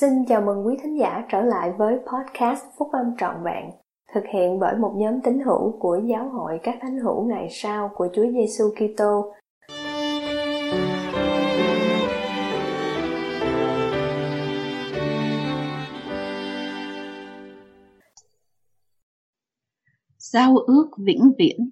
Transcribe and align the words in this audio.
Xin 0.00 0.10
chào 0.28 0.40
mừng 0.40 0.66
quý 0.66 0.74
thính 0.82 0.98
giả 0.98 1.24
trở 1.30 1.40
lại 1.42 1.72
với 1.78 1.94
podcast 1.94 2.64
Phúc 2.78 2.88
Âm 2.92 3.06
Trọn 3.18 3.34
Vẹn, 3.44 3.70
thực 4.14 4.24
hiện 4.34 4.58
bởi 4.60 4.76
một 4.76 4.94
nhóm 4.96 5.20
tín 5.24 5.40
hữu 5.46 5.78
của 5.80 6.00
Giáo 6.06 6.28
hội 6.28 6.60
các 6.62 6.78
thánh 6.82 6.98
hữu 6.98 7.24
ngày 7.28 7.48
sau 7.50 7.90
của 7.94 8.08
Chúa 8.14 8.24
Giêsu 8.32 8.64
Kitô. 8.70 9.34
Giao 20.18 20.56
ước 20.56 20.90
vĩnh 20.98 21.32
viễn 21.38 21.70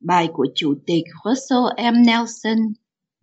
Bài 0.00 0.28
của 0.32 0.46
Chủ 0.54 0.74
tịch 0.86 1.04
Russell 1.24 1.92
M. 1.92 2.06
Nelson 2.06 2.58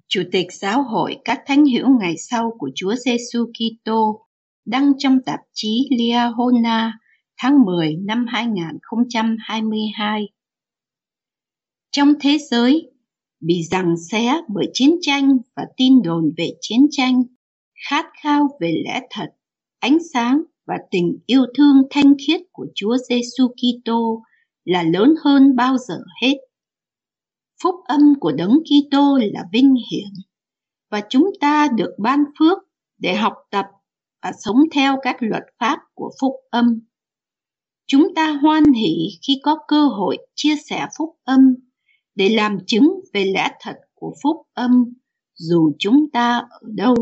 Chủ 0.07 0.21
tịch 0.31 0.48
Giáo 0.53 0.84
hội 0.84 1.17
các 1.25 1.44
thánh 1.48 1.66
hữu 1.66 1.99
ngày 1.99 2.13
sau 2.17 2.52
của 2.57 2.70
Chúa 2.75 2.95
Giêsu 2.95 3.45
Kitô 3.45 4.25
đăng 4.66 4.94
trong 4.98 5.17
tạp 5.26 5.40
chí 5.53 5.90
Liahona 5.98 6.99
tháng 7.38 7.66
10 7.66 7.95
năm 7.95 8.26
2022. 8.30 10.30
Trong 11.91 12.13
thế 12.20 12.38
giới 12.52 12.91
bị 13.39 13.63
giằng 13.72 13.95
xé 14.12 14.41
bởi 14.55 14.70
chiến 14.73 14.95
tranh 15.02 15.38
và 15.55 15.63
tin 15.77 16.02
đồn 16.02 16.31
về 16.38 16.49
chiến 16.62 16.88
tranh, 16.91 17.23
khát 17.89 18.05
khao 18.23 18.48
về 18.62 18.81
lẽ 18.86 19.02
thật, 19.09 19.27
ánh 19.80 19.98
sáng 20.13 20.41
và 20.67 20.75
tình 20.91 21.17
yêu 21.25 21.45
thương 21.58 21.75
thanh 21.89 22.14
khiết 22.27 22.41
của 22.52 22.66
Chúa 22.75 22.98
Giêsu 23.09 23.48
Kitô 23.48 24.23
là 24.66 24.84
lớn 24.84 25.14
hơn 25.23 25.55
bao 25.55 25.77
giờ 25.77 26.00
hết. 26.22 26.36
Phúc 27.64 27.75
âm 27.88 28.00
của 28.20 28.31
Đấng 28.31 28.59
Kitô 28.64 29.20
là 29.34 29.44
vinh 29.53 29.75
hiển 29.91 30.09
và 30.91 31.02
chúng 31.09 31.30
ta 31.39 31.67
được 31.75 31.95
ban 32.00 32.19
phước 32.39 32.58
để 32.97 33.16
học 33.16 33.34
tập 33.52 33.66
và 34.23 34.31
sống 34.39 34.63
theo 34.71 34.97
các 35.02 35.16
luật 35.19 35.43
pháp 35.59 35.79
của 35.93 36.11
phúc 36.21 36.33
âm. 36.49 36.79
Chúng 37.88 38.16
ta 38.16 38.31
hoan 38.31 38.63
hỷ 38.73 39.09
khi 39.27 39.39
có 39.43 39.57
cơ 39.67 39.88
hội 39.88 40.17
chia 40.35 40.55
sẻ 40.69 40.88
phúc 40.97 41.16
âm 41.23 41.55
để 42.16 42.29
làm 42.29 42.57
chứng 42.67 42.99
về 43.13 43.25
lẽ 43.25 43.51
thật 43.61 43.75
của 43.94 44.16
phúc 44.23 44.38
âm, 44.53 44.94
dù 45.35 45.71
chúng 45.79 46.09
ta 46.13 46.38
ở 46.49 46.59
đâu. 46.63 46.95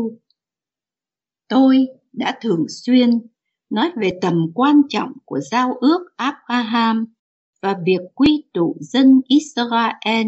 Tôi 1.48 1.86
đã 2.12 2.38
thường 2.40 2.66
xuyên 2.68 3.10
nói 3.70 3.90
về 3.96 4.10
tầm 4.20 4.46
quan 4.54 4.82
trọng 4.88 5.12
của 5.24 5.40
giao 5.40 5.74
ước 5.80 6.06
Abraham 6.16 7.06
và 7.62 7.76
việc 7.86 8.00
quy 8.14 8.44
tụ 8.54 8.76
dân 8.80 9.20
Israel 9.28 10.26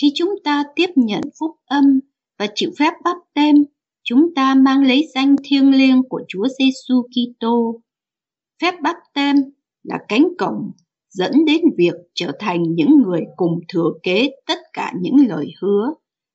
khi 0.00 0.12
chúng 0.14 0.34
ta 0.44 0.64
tiếp 0.76 0.90
nhận 0.96 1.20
phúc 1.38 1.56
âm 1.64 2.00
và 2.38 2.46
chịu 2.54 2.70
phép 2.78 2.92
bắp 3.04 3.16
tem 3.34 3.56
chúng 4.04 4.34
ta 4.34 4.54
mang 4.54 4.82
lấy 4.82 5.08
danh 5.14 5.36
thiêng 5.44 5.70
liêng 5.70 6.02
của 6.08 6.22
Chúa 6.28 6.46
Giêsu 6.58 7.02
Kitô. 7.02 7.80
Phép 8.62 8.74
bắp 8.82 8.96
tem 9.14 9.36
là 9.82 9.98
cánh 10.08 10.28
cổng 10.38 10.70
dẫn 11.10 11.44
đến 11.44 11.60
việc 11.78 11.94
trở 12.14 12.32
thành 12.38 12.62
những 12.62 13.02
người 13.02 13.20
cùng 13.36 13.60
thừa 13.68 13.90
kế 14.02 14.30
tất 14.46 14.58
cả 14.72 14.92
những 15.00 15.16
lời 15.28 15.52
hứa 15.62 15.94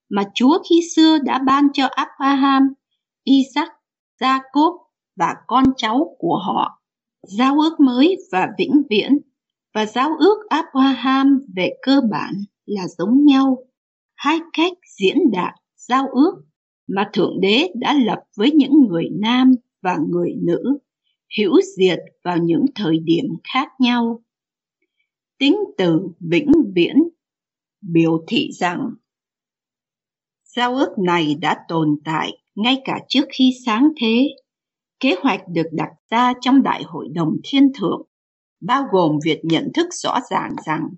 mà 0.09 0.23
Chúa 0.35 0.59
khi 0.69 0.81
xưa 0.95 1.17
đã 1.23 1.39
ban 1.45 1.67
cho 1.73 1.87
Abraham, 1.91 2.73
Isaac, 3.23 3.69
Jacob 4.21 4.77
và 5.15 5.35
con 5.47 5.63
cháu 5.77 6.15
của 6.19 6.37
họ. 6.45 6.81
Giao 7.27 7.59
ước 7.59 7.79
mới 7.79 8.17
và 8.31 8.47
vĩnh 8.57 8.81
viễn 8.89 9.17
và 9.73 9.85
giao 9.85 10.09
ước 10.19 10.37
Abraham 10.49 11.39
về 11.55 11.69
cơ 11.81 12.01
bản 12.11 12.33
là 12.65 12.87
giống 12.97 13.25
nhau. 13.25 13.57
Hai 14.15 14.39
cách 14.53 14.73
diễn 14.99 15.17
đạt 15.31 15.53
giao 15.75 16.07
ước 16.07 16.33
mà 16.89 17.09
Thượng 17.13 17.39
Đế 17.41 17.67
đã 17.75 17.93
lập 17.93 18.19
với 18.37 18.51
những 18.51 18.73
người 18.87 19.09
nam 19.11 19.55
và 19.81 19.97
người 20.09 20.33
nữ, 20.41 20.77
hữu 21.37 21.61
diệt 21.77 21.99
vào 22.23 22.37
những 22.37 22.65
thời 22.75 22.99
điểm 22.99 23.25
khác 23.53 23.67
nhau. 23.79 24.21
Tính 25.37 25.57
từ 25.77 26.07
vĩnh 26.19 26.51
viễn 26.75 26.95
biểu 27.81 28.23
thị 28.27 28.49
rằng 28.53 28.89
giao 30.55 30.75
ước 30.75 30.89
này 30.97 31.35
đã 31.35 31.57
tồn 31.67 31.99
tại 32.05 32.31
ngay 32.55 32.81
cả 32.85 32.99
trước 33.07 33.25
khi 33.29 33.53
sáng 33.65 33.89
thế. 34.01 34.29
Kế 34.99 35.15
hoạch 35.21 35.41
được 35.47 35.67
đặt 35.71 35.89
ra 36.09 36.33
trong 36.41 36.63
Đại 36.63 36.83
hội 36.83 37.07
đồng 37.13 37.37
Thiên 37.43 37.71
Thượng 37.79 38.01
bao 38.61 38.83
gồm 38.91 39.19
việc 39.25 39.39
nhận 39.43 39.71
thức 39.73 39.87
rõ 39.91 40.19
ràng 40.29 40.55
rằng 40.65 40.89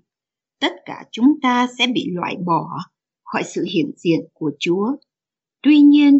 tất 0.60 0.72
cả 0.84 1.04
chúng 1.10 1.40
ta 1.42 1.66
sẽ 1.78 1.86
bị 1.94 2.06
loại 2.12 2.36
bỏ 2.46 2.68
khỏi 3.24 3.42
sự 3.46 3.64
hiện 3.74 3.90
diện 3.96 4.20
của 4.32 4.52
Chúa 4.58 4.86
Tuy 5.62 5.80
nhiên, 5.80 6.18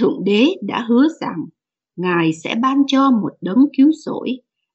Thượng 0.00 0.24
Đế 0.24 0.46
đã 0.62 0.84
hứa 0.88 1.08
rằng 1.20 1.44
Ngài 1.96 2.32
sẽ 2.32 2.54
ban 2.62 2.82
cho 2.86 3.10
một 3.10 3.32
đấng 3.40 3.66
cứu 3.76 3.90
rỗi 3.92 4.30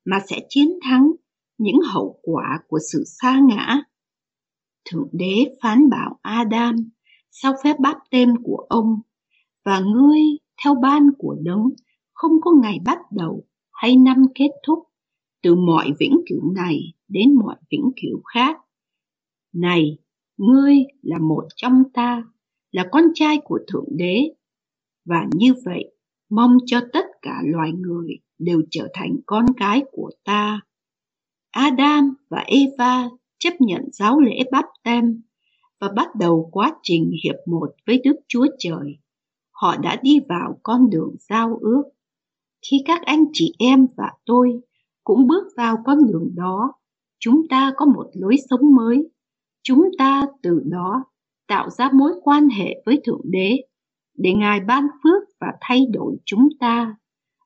mà 0.06 0.20
sẽ 0.30 0.40
chiến 0.50 0.70
thắng 0.82 1.12
những 1.58 1.80
hậu 1.94 2.20
quả 2.22 2.60
của 2.68 2.80
sự 2.92 3.04
xa 3.06 3.40
ngã. 3.40 3.82
Thượng 4.92 5.10
Đế 5.12 5.56
phán 5.62 5.90
bảo 5.90 6.20
Adam 6.22 6.76
sau 7.32 7.54
phép 7.64 7.80
báp 7.80 7.98
tên 8.12 8.34
của 8.44 8.66
ông 8.70 9.02
và 9.66 9.80
ngươi 9.80 10.20
theo 10.64 10.76
ban 10.76 11.10
của 11.18 11.36
đấng 11.42 11.70
không 12.14 12.32
có 12.42 12.52
ngày 12.64 12.80
bắt 12.86 12.98
đầu 13.12 13.46
hay 13.72 13.96
năm 13.98 14.26
kết 14.36 14.50
thúc 14.68 14.80
từ 15.44 15.56
mọi 15.56 15.92
vĩnh 16.00 16.22
cửu 16.30 16.54
này 16.54 16.80
đến 17.08 17.36
mọi 17.36 17.56
vĩnh 17.72 17.92
cửu 18.02 18.22
khác. 18.34 18.58
Này, 19.54 19.98
ngươi 20.38 20.76
là 21.02 21.18
một 21.20 21.44
trong 21.56 21.84
ta 21.94 22.24
là 22.72 22.88
con 22.92 23.04
trai 23.14 23.38
của 23.44 23.60
Thượng 23.68 23.88
Đế. 23.92 24.30
Và 25.06 25.26
như 25.36 25.54
vậy, 25.66 25.92
mong 26.30 26.58
cho 26.66 26.82
tất 26.94 27.06
cả 27.22 27.42
loài 27.46 27.72
người 27.72 28.20
đều 28.40 28.62
trở 28.72 28.88
thành 28.94 29.16
con 29.26 29.46
cái 29.58 29.84
của 29.92 30.12
ta. 30.24 30.62
Adam 31.52 32.16
và 32.30 32.44
Eva 32.48 33.10
chấp 33.40 33.54
nhận 33.60 33.82
giáo 33.92 34.20
lễ 34.20 34.44
bắp 34.52 34.66
tem 34.84 35.22
và 35.80 35.90
bắt 35.96 36.16
đầu 36.16 36.50
quá 36.52 36.76
trình 36.84 37.12
hiệp 37.24 37.36
một 37.46 37.76
với 37.88 38.02
Đức 38.04 38.16
Chúa 38.28 38.48
Trời. 38.60 38.98
Họ 39.52 39.78
đã 39.78 40.00
đi 40.04 40.20
vào 40.30 40.60
con 40.64 40.90
đường 40.90 41.16
giao 41.20 41.58
ước. 41.62 41.84
Khi 42.62 42.78
các 42.86 43.02
anh 43.06 43.26
chị 43.34 43.54
em 43.60 43.88
và 43.98 44.12
tôi 44.26 44.62
cũng 45.04 45.28
bước 45.28 45.44
vào 45.58 45.78
con 45.86 45.98
đường 46.08 46.32
đó, 46.36 46.74
chúng 47.20 47.48
ta 47.50 47.74
có 47.78 47.86
một 47.86 48.10
lối 48.14 48.36
sống 48.50 48.76
mới. 48.76 49.10
Chúng 49.64 49.90
ta 49.98 50.26
từ 50.42 50.62
đó 50.66 51.06
tạo 51.50 51.70
ra 51.70 51.90
mối 51.94 52.12
quan 52.24 52.50
hệ 52.50 52.82
với 52.86 53.02
Thượng 53.06 53.22
Đế 53.24 53.58
để 54.18 54.34
Ngài 54.34 54.60
ban 54.60 54.88
phước 55.04 55.24
và 55.42 55.48
thay 55.62 55.86
đổi 55.92 56.18
chúng 56.26 56.50
ta. 56.60 56.96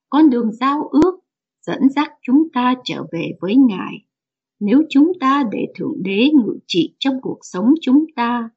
Con 0.10 0.30
đường 0.30 0.52
giao 0.52 0.88
ước 0.92 1.20
dẫn 1.62 1.90
dắt 1.96 2.12
chúng 2.22 2.48
ta 2.54 2.76
trở 2.84 3.04
về 3.12 3.32
với 3.42 3.56
Ngài. 3.56 4.06
Nếu 4.60 4.84
chúng 4.90 5.12
ta 5.20 5.44
để 5.52 5.66
Thượng 5.76 6.04
Đế 6.04 6.30
ngự 6.34 6.60
trị 6.68 6.96
trong 7.00 7.22
cuộc 7.22 7.40
sống 7.42 7.74
chúng 7.82 8.06
ta, 8.16 8.50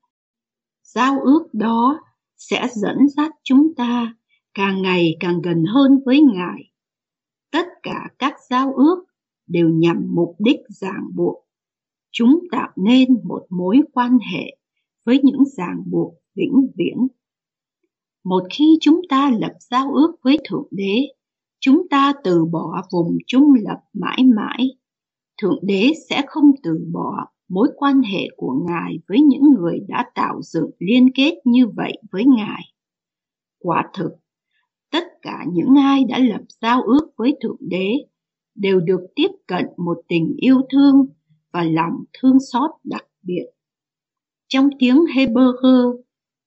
giao 0.83 1.21
ước 1.21 1.49
đó 1.53 2.01
sẽ 2.37 2.69
dẫn 2.73 2.97
dắt 3.17 3.33
chúng 3.45 3.75
ta 3.77 4.15
càng 4.55 4.83
ngày 4.83 5.17
càng 5.21 5.41
gần 5.41 5.65
hơn 5.75 6.01
với 6.06 6.21
Ngài. 6.35 6.73
Tất 7.53 7.67
cả 7.83 8.09
các 8.19 8.35
giao 8.51 8.75
ước 8.75 9.05
đều 9.47 9.69
nhằm 9.69 9.97
mục 10.15 10.37
đích 10.39 10.61
ràng 10.69 11.11
buộc. 11.15 11.47
Chúng 12.12 12.41
tạo 12.53 12.71
nên 12.77 13.09
một 13.25 13.47
mối 13.51 13.81
quan 13.93 14.19
hệ 14.33 14.56
với 15.06 15.21
những 15.22 15.44
ràng 15.56 15.83
buộc 15.87 16.15
vĩnh 16.34 16.67
viễn. 16.77 17.06
Một 18.25 18.43
khi 18.50 18.78
chúng 18.81 19.00
ta 19.09 19.31
lập 19.41 19.53
giao 19.71 19.93
ước 19.93 20.17
với 20.22 20.39
Thượng 20.49 20.69
Đế, 20.71 21.09
chúng 21.61 21.89
ta 21.91 22.12
từ 22.25 22.44
bỏ 22.44 22.83
vùng 22.93 23.19
trung 23.27 23.55
lập 23.61 23.81
mãi 23.93 24.25
mãi. 24.37 24.71
Thượng 25.43 25.59
Đế 25.62 25.93
sẽ 26.11 26.22
không 26.27 26.50
từ 26.62 26.87
bỏ 26.93 27.27
mối 27.49 27.69
quan 27.77 28.03
hệ 28.03 28.28
của 28.37 28.65
Ngài 28.69 28.99
với 29.09 29.21
những 29.21 29.43
người 29.58 29.79
đã 29.88 30.11
tạo 30.14 30.43
dựng 30.43 30.70
liên 30.79 31.11
kết 31.14 31.35
như 31.44 31.67
vậy 31.76 31.93
với 32.12 32.25
Ngài. 32.37 32.62
Quả 33.58 33.91
thực, 33.94 34.11
tất 34.91 35.05
cả 35.23 35.44
những 35.53 35.75
ai 35.76 36.05
đã 36.05 36.19
lập 36.19 36.43
giao 36.62 36.82
ước 36.82 37.11
với 37.17 37.37
Thượng 37.43 37.58
Đế 37.61 37.93
đều 38.55 38.81
được 38.81 39.00
tiếp 39.14 39.29
cận 39.47 39.64
một 39.76 39.99
tình 40.08 40.35
yêu 40.37 40.61
thương 40.73 41.06
và 41.53 41.62
lòng 41.62 42.05
thương 42.12 42.37
xót 42.53 42.70
đặc 42.85 43.05
biệt. 43.23 43.56
Trong 44.48 44.69
tiếng 44.78 44.96
Hebrew, 45.14 45.96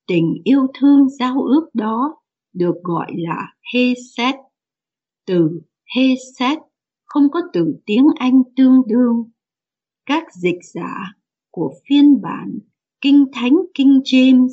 tình 0.07 0.33
yêu 0.43 0.67
thương 0.79 1.09
giao 1.09 1.41
ước 1.41 1.69
đó 1.73 2.15
được 2.53 2.75
gọi 2.83 3.11
là 3.15 3.53
Hesed. 3.73 4.35
Từ 5.25 5.61
Hesed 5.95 6.59
không 7.05 7.23
có 7.31 7.41
từ 7.53 7.75
tiếng 7.85 8.07
Anh 8.15 8.41
tương 8.55 8.81
đương. 8.87 9.31
Các 10.05 10.23
dịch 10.33 10.59
giả 10.73 11.13
của 11.51 11.73
phiên 11.89 12.21
bản 12.21 12.59
Kinh 13.01 13.25
Thánh 13.33 13.55
King 13.73 13.99
James 13.99 14.49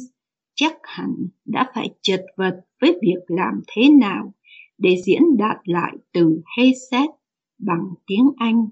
chắc 0.54 0.76
hẳn 0.82 1.12
đã 1.44 1.70
phải 1.74 1.94
chật 2.02 2.24
vật 2.36 2.60
với 2.80 2.98
việc 3.02 3.24
làm 3.26 3.60
thế 3.66 3.88
nào 4.00 4.32
để 4.78 4.96
diễn 5.04 5.22
đạt 5.38 5.56
lại 5.64 5.96
từ 6.12 6.40
Hesed 6.58 7.10
bằng 7.58 7.84
tiếng 8.06 8.30
Anh. 8.36 8.68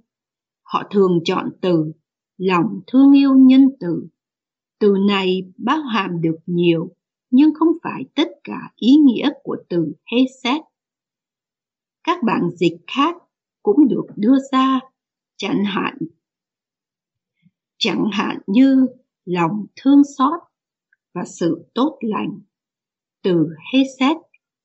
Họ 0.62 0.82
thường 0.90 1.20
chọn 1.24 1.50
từ 1.60 1.92
lòng 2.36 2.80
thương 2.86 3.12
yêu 3.12 3.34
nhân 3.34 3.68
từ 3.80 4.08
từ 4.84 4.94
này 5.08 5.42
bao 5.58 5.82
hàm 5.82 6.20
được 6.20 6.36
nhiều, 6.46 6.90
nhưng 7.30 7.54
không 7.54 7.68
phải 7.82 8.04
tất 8.14 8.28
cả 8.44 8.70
ý 8.76 8.96
nghĩa 8.96 9.30
của 9.42 9.56
từ 9.68 9.92
Hesed. 10.12 10.62
Các 12.04 12.22
bản 12.22 12.50
dịch 12.50 12.76
khác 12.86 13.16
cũng 13.62 13.88
được 13.88 14.06
đưa 14.16 14.36
ra, 14.52 14.80
chẳng 15.36 15.64
hạn 15.64 15.98
chẳng 17.78 18.04
hạn 18.12 18.38
như 18.46 18.86
lòng 19.24 19.66
thương 19.76 20.02
xót 20.18 20.40
và 21.14 21.24
sự 21.24 21.64
tốt 21.74 21.98
lành. 22.00 22.40
Từ 23.22 23.48
Hesed 23.72 24.16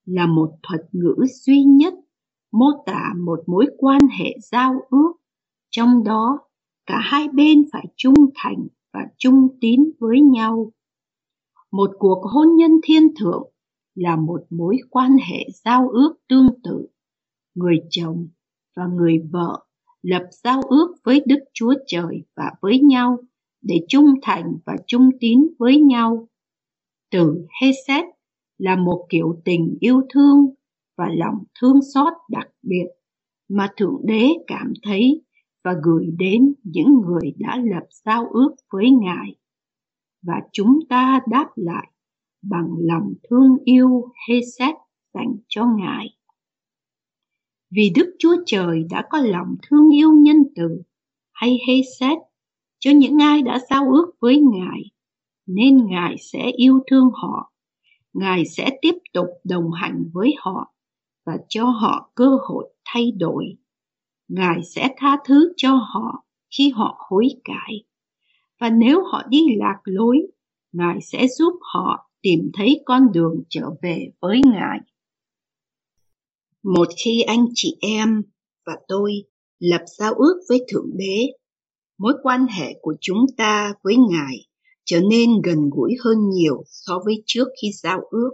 là 0.06 0.28
một 0.28 0.52
thuật 0.64 0.82
ngữ 0.92 1.16
duy 1.30 1.64
nhất 1.64 1.94
mô 2.52 2.84
tả 2.86 3.14
một 3.18 3.40
mối 3.48 3.66
quan 3.78 4.02
hệ 4.20 4.38
giao 4.52 4.82
ước, 4.90 5.14
trong 5.70 6.04
đó 6.04 6.40
cả 6.86 7.00
hai 7.02 7.28
bên 7.28 7.66
phải 7.72 7.86
trung 7.96 8.16
thành 8.36 8.68
và 8.94 9.00
trung 9.18 9.48
tín 9.62 9.92
với 10.00 10.22
nhau. 10.22 10.72
Một 11.72 11.92
cuộc 12.00 12.22
hôn 12.24 12.56
nhân 12.56 12.72
thiên 12.84 13.16
thượng 13.20 13.52
là 13.96 14.16
một 14.16 14.42
mối 14.50 14.78
quan 14.90 15.18
hệ 15.30 15.48
giao 15.66 15.90
ước 15.90 16.16
tương 16.30 16.50
tự. 16.64 16.88
Người 17.56 17.80
chồng 17.90 18.28
và 18.76 18.84
người 18.88 19.20
vợ 19.32 19.66
lập 20.02 20.24
giao 20.44 20.62
ước 20.62 20.96
với 21.04 21.22
Đức 21.26 21.40
Chúa 21.54 21.74
Trời 21.88 22.24
và 22.36 22.52
với 22.62 22.80
nhau 22.80 23.18
để 23.62 23.86
trung 23.88 24.06
thành 24.22 24.54
và 24.66 24.76
trung 24.88 25.10
tín 25.20 25.48
với 25.60 25.78
nhau. 25.78 26.28
Từ 27.12 27.46
Hesed 27.62 28.04
là 28.58 28.76
một 28.76 29.06
kiểu 29.10 29.42
tình 29.46 29.78
yêu 29.80 30.02
thương 30.14 30.54
và 30.98 31.06
lòng 31.18 31.44
thương 31.62 31.80
xót 31.94 32.14
đặc 32.30 32.48
biệt 32.62 32.86
mà 33.50 33.70
Thượng 33.78 34.02
Đế 34.04 34.28
cảm 34.48 34.74
thấy 34.84 35.22
và 35.64 35.76
gửi 35.84 36.06
đến 36.20 36.54
những 36.64 36.94
người 37.06 37.34
đã 37.38 37.58
lập 37.64 37.84
giao 38.06 38.28
ước 38.30 38.56
với 38.72 38.92
Ngài. 38.92 39.36
Và 40.22 40.36
chúng 40.52 40.80
ta 40.90 41.20
đáp 41.28 41.50
lại 41.56 41.92
bằng 42.42 42.70
lòng 42.80 43.14
thương 43.30 43.58
yêu 43.66 44.12
Hesed 44.28 44.76
dành 45.14 45.36
cho 45.48 45.66
Ngài. 45.66 46.16
Vì 47.72 47.92
Đức 47.96 48.16
Chúa 48.20 48.36
Trời 48.46 48.84
đã 48.90 49.04
có 49.10 49.18
lòng 49.18 49.56
thương 49.62 49.90
yêu 49.96 50.12
nhân 50.12 50.38
từ 50.56 50.82
hay 51.32 51.58
Hesed 51.68 52.18
cho 52.80 52.92
những 52.92 53.22
ai 53.22 53.42
đã 53.42 53.60
giao 53.70 53.92
ước 53.92 54.12
với 54.20 54.42
Ngài, 54.54 54.92
nên 55.46 55.86
Ngài 55.86 56.16
sẽ 56.20 56.52
yêu 56.56 56.80
thương 56.92 57.10
họ. 57.14 57.54
Ngài 58.14 58.46
sẽ 58.46 58.78
tiếp 58.82 58.96
tục 59.14 59.28
đồng 59.44 59.72
hành 59.72 60.04
với 60.14 60.34
họ 60.38 60.74
và 61.26 61.38
cho 61.50 61.66
họ 61.66 62.12
cơ 62.16 62.38
hội 62.42 62.74
thay 62.86 63.12
đổi. 63.12 63.46
Ngài 64.30 64.64
sẽ 64.64 64.90
tha 64.98 65.18
thứ 65.26 65.54
cho 65.58 65.76
họ 65.76 66.26
khi 66.58 66.72
họ 66.76 67.06
hối 67.10 67.28
cải. 67.44 67.84
Và 68.60 68.70
nếu 68.70 69.04
họ 69.04 69.24
đi 69.30 69.42
lạc 69.58 69.80
lối, 69.84 70.18
Ngài 70.72 71.00
sẽ 71.02 71.28
giúp 71.28 71.54
họ 71.74 72.10
tìm 72.22 72.52
thấy 72.54 72.84
con 72.86 73.12
đường 73.12 73.44
trở 73.50 73.70
về 73.82 74.12
với 74.20 74.42
Ngài. 74.54 74.80
Một 76.64 76.88
khi 77.04 77.22
anh 77.22 77.46
chị 77.56 77.78
em 77.82 78.22
và 78.66 78.74
tôi 78.88 79.24
lập 79.60 79.82
giao 79.98 80.14
ước 80.14 80.42
với 80.50 80.66
Thượng 80.72 80.90
Đế, 80.98 81.28
mối 81.98 82.14
quan 82.24 82.48
hệ 82.48 82.80
của 82.82 82.96
chúng 83.02 83.26
ta 83.38 83.74
với 83.84 83.96
Ngài 84.10 84.48
trở 84.86 85.02
nên 85.10 85.30
gần 85.44 85.70
gũi 85.72 85.96
hơn 86.04 86.30
nhiều 86.30 86.64
so 86.68 87.00
với 87.06 87.24
trước 87.26 87.48
khi 87.62 87.72
giao 87.72 88.02
ước. 88.10 88.32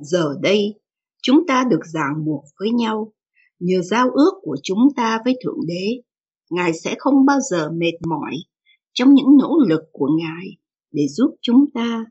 Giờ 0.00 0.34
đây, 0.42 0.80
chúng 1.22 1.46
ta 1.46 1.64
được 1.70 1.80
ràng 1.84 2.24
buộc 2.24 2.44
với 2.58 2.70
nhau 2.70 3.12
nhờ 3.60 3.82
giao 3.82 4.10
ước 4.10 4.32
của 4.42 4.56
chúng 4.62 4.88
ta 4.96 5.18
với 5.24 5.38
Thượng 5.44 5.66
Đế. 5.66 6.02
Ngài 6.50 6.72
sẽ 6.72 6.94
không 6.98 7.24
bao 7.24 7.38
giờ 7.50 7.70
mệt 7.70 7.98
mỏi 8.08 8.34
trong 8.92 9.14
những 9.14 9.36
nỗ 9.40 9.58
lực 9.68 9.80
của 9.92 10.08
Ngài 10.18 10.56
để 10.92 11.08
giúp 11.08 11.34
chúng 11.42 11.64
ta, 11.74 12.04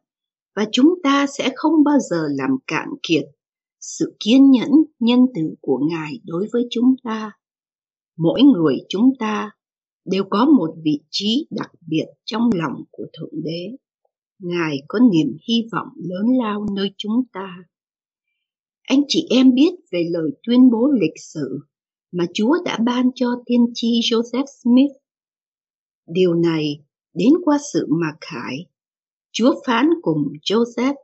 và 0.55 0.65
chúng 0.71 0.93
ta 1.03 1.25
sẽ 1.37 1.51
không 1.55 1.83
bao 1.83 1.99
giờ 2.09 2.27
làm 2.31 2.49
cạn 2.67 2.87
kiệt 3.03 3.23
sự 3.79 4.15
kiên 4.19 4.51
nhẫn, 4.51 4.69
nhân 4.99 5.19
từ 5.35 5.41
của 5.61 5.79
Ngài 5.89 6.19
đối 6.25 6.47
với 6.53 6.67
chúng 6.71 6.95
ta. 7.03 7.31
Mỗi 8.17 8.41
người 8.41 8.77
chúng 8.89 9.11
ta 9.19 9.51
đều 10.05 10.23
có 10.29 10.45
một 10.45 10.75
vị 10.83 10.99
trí 11.09 11.47
đặc 11.51 11.71
biệt 11.87 12.05
trong 12.25 12.49
lòng 12.53 12.83
của 12.91 13.05
Thượng 13.19 13.43
Đế. 13.43 13.77
Ngài 14.39 14.77
có 14.87 14.99
niềm 14.99 15.37
hy 15.47 15.67
vọng 15.71 15.87
lớn 15.95 16.37
lao 16.37 16.65
nơi 16.75 16.91
chúng 16.97 17.23
ta. 17.33 17.57
Anh 18.89 19.01
chị 19.07 19.27
em 19.29 19.53
biết 19.53 19.71
về 19.91 20.07
lời 20.11 20.31
tuyên 20.43 20.69
bố 20.71 20.91
lịch 21.01 21.19
sử 21.33 21.59
mà 22.11 22.25
Chúa 22.33 22.57
đã 22.65 22.77
ban 22.85 23.09
cho 23.15 23.27
tiên 23.45 23.65
tri 23.73 23.87
Joseph 23.87 24.45
Smith. 24.63 24.91
Điều 26.07 26.33
này 26.33 26.83
đến 27.13 27.33
qua 27.45 27.57
sự 27.73 27.87
mặc 27.89 28.17
khải. 28.21 28.65
Chúa 29.31 29.55
phán 29.65 29.89
cùng 30.01 30.23
Joseph, 30.43 30.95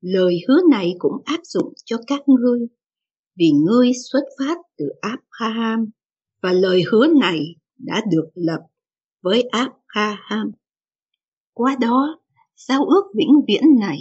lời 0.00 0.40
hứa 0.48 0.60
này 0.70 0.94
cũng 0.98 1.12
áp 1.24 1.40
dụng 1.44 1.72
cho 1.84 1.96
các 2.06 2.22
ngươi, 2.26 2.60
vì 3.36 3.50
ngươi 3.50 3.92
xuất 4.10 4.22
phát 4.38 4.58
từ 4.76 4.86
Abraham, 5.00 5.90
và 6.42 6.52
lời 6.52 6.82
hứa 6.90 7.06
này 7.06 7.54
đã 7.78 8.02
được 8.10 8.28
lập 8.34 8.60
với 9.22 9.42
Abraham. 9.42 10.50
Qua 11.52 11.76
đó, 11.80 12.20
giao 12.56 12.84
ước 12.84 13.04
vĩnh 13.14 13.40
viễn 13.48 13.62
này 13.80 13.98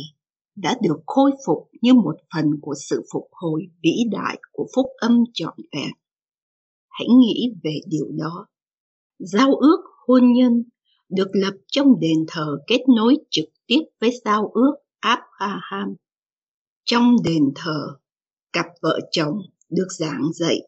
đã 0.57 0.77
được 0.81 0.97
khôi 1.05 1.31
phục 1.45 1.69
như 1.81 1.93
một 1.93 2.15
phần 2.33 2.45
của 2.61 2.75
sự 2.89 3.03
phục 3.13 3.27
hồi 3.31 3.61
vĩ 3.83 3.93
đại 4.11 4.41
của 4.51 4.67
phúc 4.75 4.85
âm 4.97 5.23
trọn 5.33 5.55
vẹn. 5.73 5.91
Hãy 6.89 7.07
nghĩ 7.19 7.53
về 7.63 7.79
điều 7.87 8.07
đó. 8.11 8.47
Giao 9.19 9.55
ước 9.55 9.77
hôn 10.07 10.33
nhân 10.33 10.63
được 11.09 11.27
lập 11.33 11.53
trong 11.67 11.99
đền 11.99 12.25
thờ 12.27 12.57
kết 12.67 12.81
nối 12.95 13.15
trực 13.29 13.45
tiếp 13.67 13.81
với 14.01 14.11
giao 14.25 14.51
ước 14.53 14.73
Abraham. 14.99 15.95
Trong 16.85 17.15
đền 17.23 17.51
thờ, 17.55 17.97
cặp 18.53 18.65
vợ 18.81 18.99
chồng 19.11 19.41
được 19.69 19.87
giảng 19.89 20.23
dạy 20.33 20.59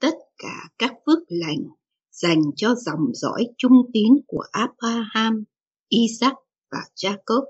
tất 0.00 0.14
cả 0.38 0.68
các 0.78 0.92
phước 1.06 1.18
lành 1.28 1.68
dành 2.10 2.40
cho 2.56 2.74
dòng 2.74 3.14
dõi 3.14 3.46
trung 3.58 3.90
tín 3.92 4.08
của 4.26 4.44
Abraham, 4.52 5.44
Isaac 5.88 6.34
và 6.70 6.78
Jacob. 6.94 7.44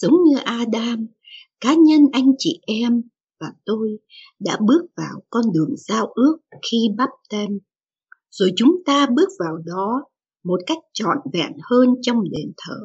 Giống 0.00 0.24
như 0.24 0.36
Adam, 0.44 1.06
cá 1.60 1.74
nhân 1.74 2.00
anh 2.12 2.32
chị 2.38 2.60
em 2.66 3.02
và 3.40 3.52
tôi 3.64 3.98
đã 4.40 4.58
bước 4.66 4.82
vào 4.96 5.22
con 5.30 5.44
đường 5.52 5.74
giao 5.76 6.06
ước 6.06 6.38
khi 6.70 6.78
bắp 6.96 7.08
tem. 7.30 7.58
Rồi 8.30 8.52
chúng 8.56 8.82
ta 8.86 9.06
bước 9.16 9.28
vào 9.38 9.56
đó 9.56 10.04
một 10.44 10.60
cách 10.66 10.78
trọn 10.92 11.16
vẹn 11.32 11.52
hơn 11.62 11.94
trong 12.02 12.22
đền 12.30 12.52
thờ. 12.56 12.76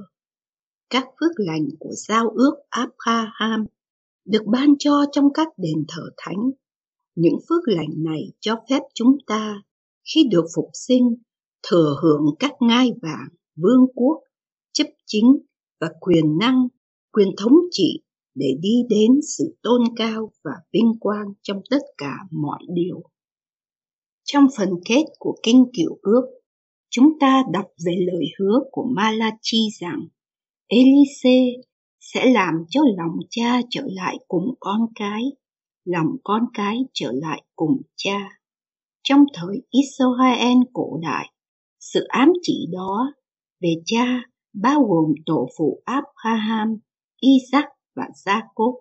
Các 0.90 1.08
phước 1.20 1.32
lành 1.36 1.68
của 1.80 1.94
giao 2.08 2.30
ước 2.30 2.54
Abraham 2.70 3.66
được 4.26 4.46
ban 4.46 4.74
cho 4.80 5.06
trong 5.12 5.34
các 5.34 5.48
đền 5.58 5.86
thờ 5.88 6.04
thánh. 6.18 6.52
Những 7.16 7.40
phước 7.50 7.64
lành 7.66 8.04
này 8.04 8.22
cho 8.40 8.56
phép 8.70 8.80
chúng 8.94 9.18
ta 9.28 9.64
khi 10.14 10.24
được 10.32 10.46
phục 10.56 10.70
sinh 10.74 11.16
thừa 11.68 11.96
hưởng 12.02 12.26
các 12.40 12.52
ngai 12.60 12.92
vàng, 13.02 13.28
vương 13.56 13.86
quốc, 13.96 14.20
chấp 14.74 14.88
chính 15.06 15.38
và 15.80 15.88
quyền 16.00 16.38
năng, 16.38 16.68
quyền 17.12 17.28
thống 17.38 17.54
trị 17.72 18.02
để 18.36 18.48
đi 18.62 18.84
đến 18.90 19.12
sự 19.38 19.58
tôn 19.64 19.82
cao 19.96 20.32
và 20.44 20.52
vinh 20.74 20.94
quang 21.00 21.28
trong 21.42 21.62
tất 21.70 21.82
cả 21.98 22.14
mọi 22.32 22.60
điều. 22.74 23.04
Trong 24.24 24.48
phần 24.58 24.70
kết 24.86 25.04
của 25.20 25.36
Kinh 25.44 25.66
Cựu 25.74 25.98
Ước, 26.02 26.24
chúng 26.90 27.20
ta 27.20 27.44
đọc 27.52 27.66
về 27.86 27.96
lời 28.12 28.26
hứa 28.40 28.60
của 28.72 28.88
Malachi 28.96 29.60
rằng 29.80 30.08
Elise 30.68 31.62
sẽ 32.00 32.32
làm 32.32 32.54
cho 32.70 32.82
lòng 32.98 33.18
cha 33.30 33.62
trở 33.70 33.84
lại 33.88 34.18
cùng 34.28 34.56
con 34.60 34.82
cái, 34.96 35.24
lòng 35.86 36.08
con 36.24 36.46
cái 36.54 36.78
trở 36.94 37.12
lại 37.12 37.44
cùng 37.56 37.82
cha. 37.96 38.40
Trong 39.04 39.26
thời 39.34 39.62
Israel 39.70 40.58
cổ 40.74 41.00
đại, 41.02 41.34
sự 41.80 42.06
ám 42.08 42.34
chỉ 42.42 42.68
đó 42.72 43.14
về 43.62 43.74
cha 43.86 44.22
bao 44.54 44.84
gồm 44.84 45.14
tổ 45.26 45.50
phụ 45.58 45.82
Abraham, 45.86 46.78
Isaac 47.22 47.66
và 47.96 48.04
Jacob. 48.26 48.80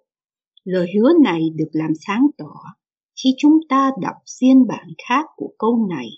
Lời 0.64 0.86
hứa 0.96 1.12
này 1.24 1.40
được 1.54 1.68
làm 1.72 1.90
sáng 2.06 2.26
tỏ 2.38 2.54
khi 3.22 3.34
chúng 3.38 3.58
ta 3.68 3.90
đọc 4.00 4.16
phiên 4.40 4.66
bản 4.66 4.88
khác 5.08 5.24
của 5.36 5.50
câu 5.58 5.86
này 5.90 6.08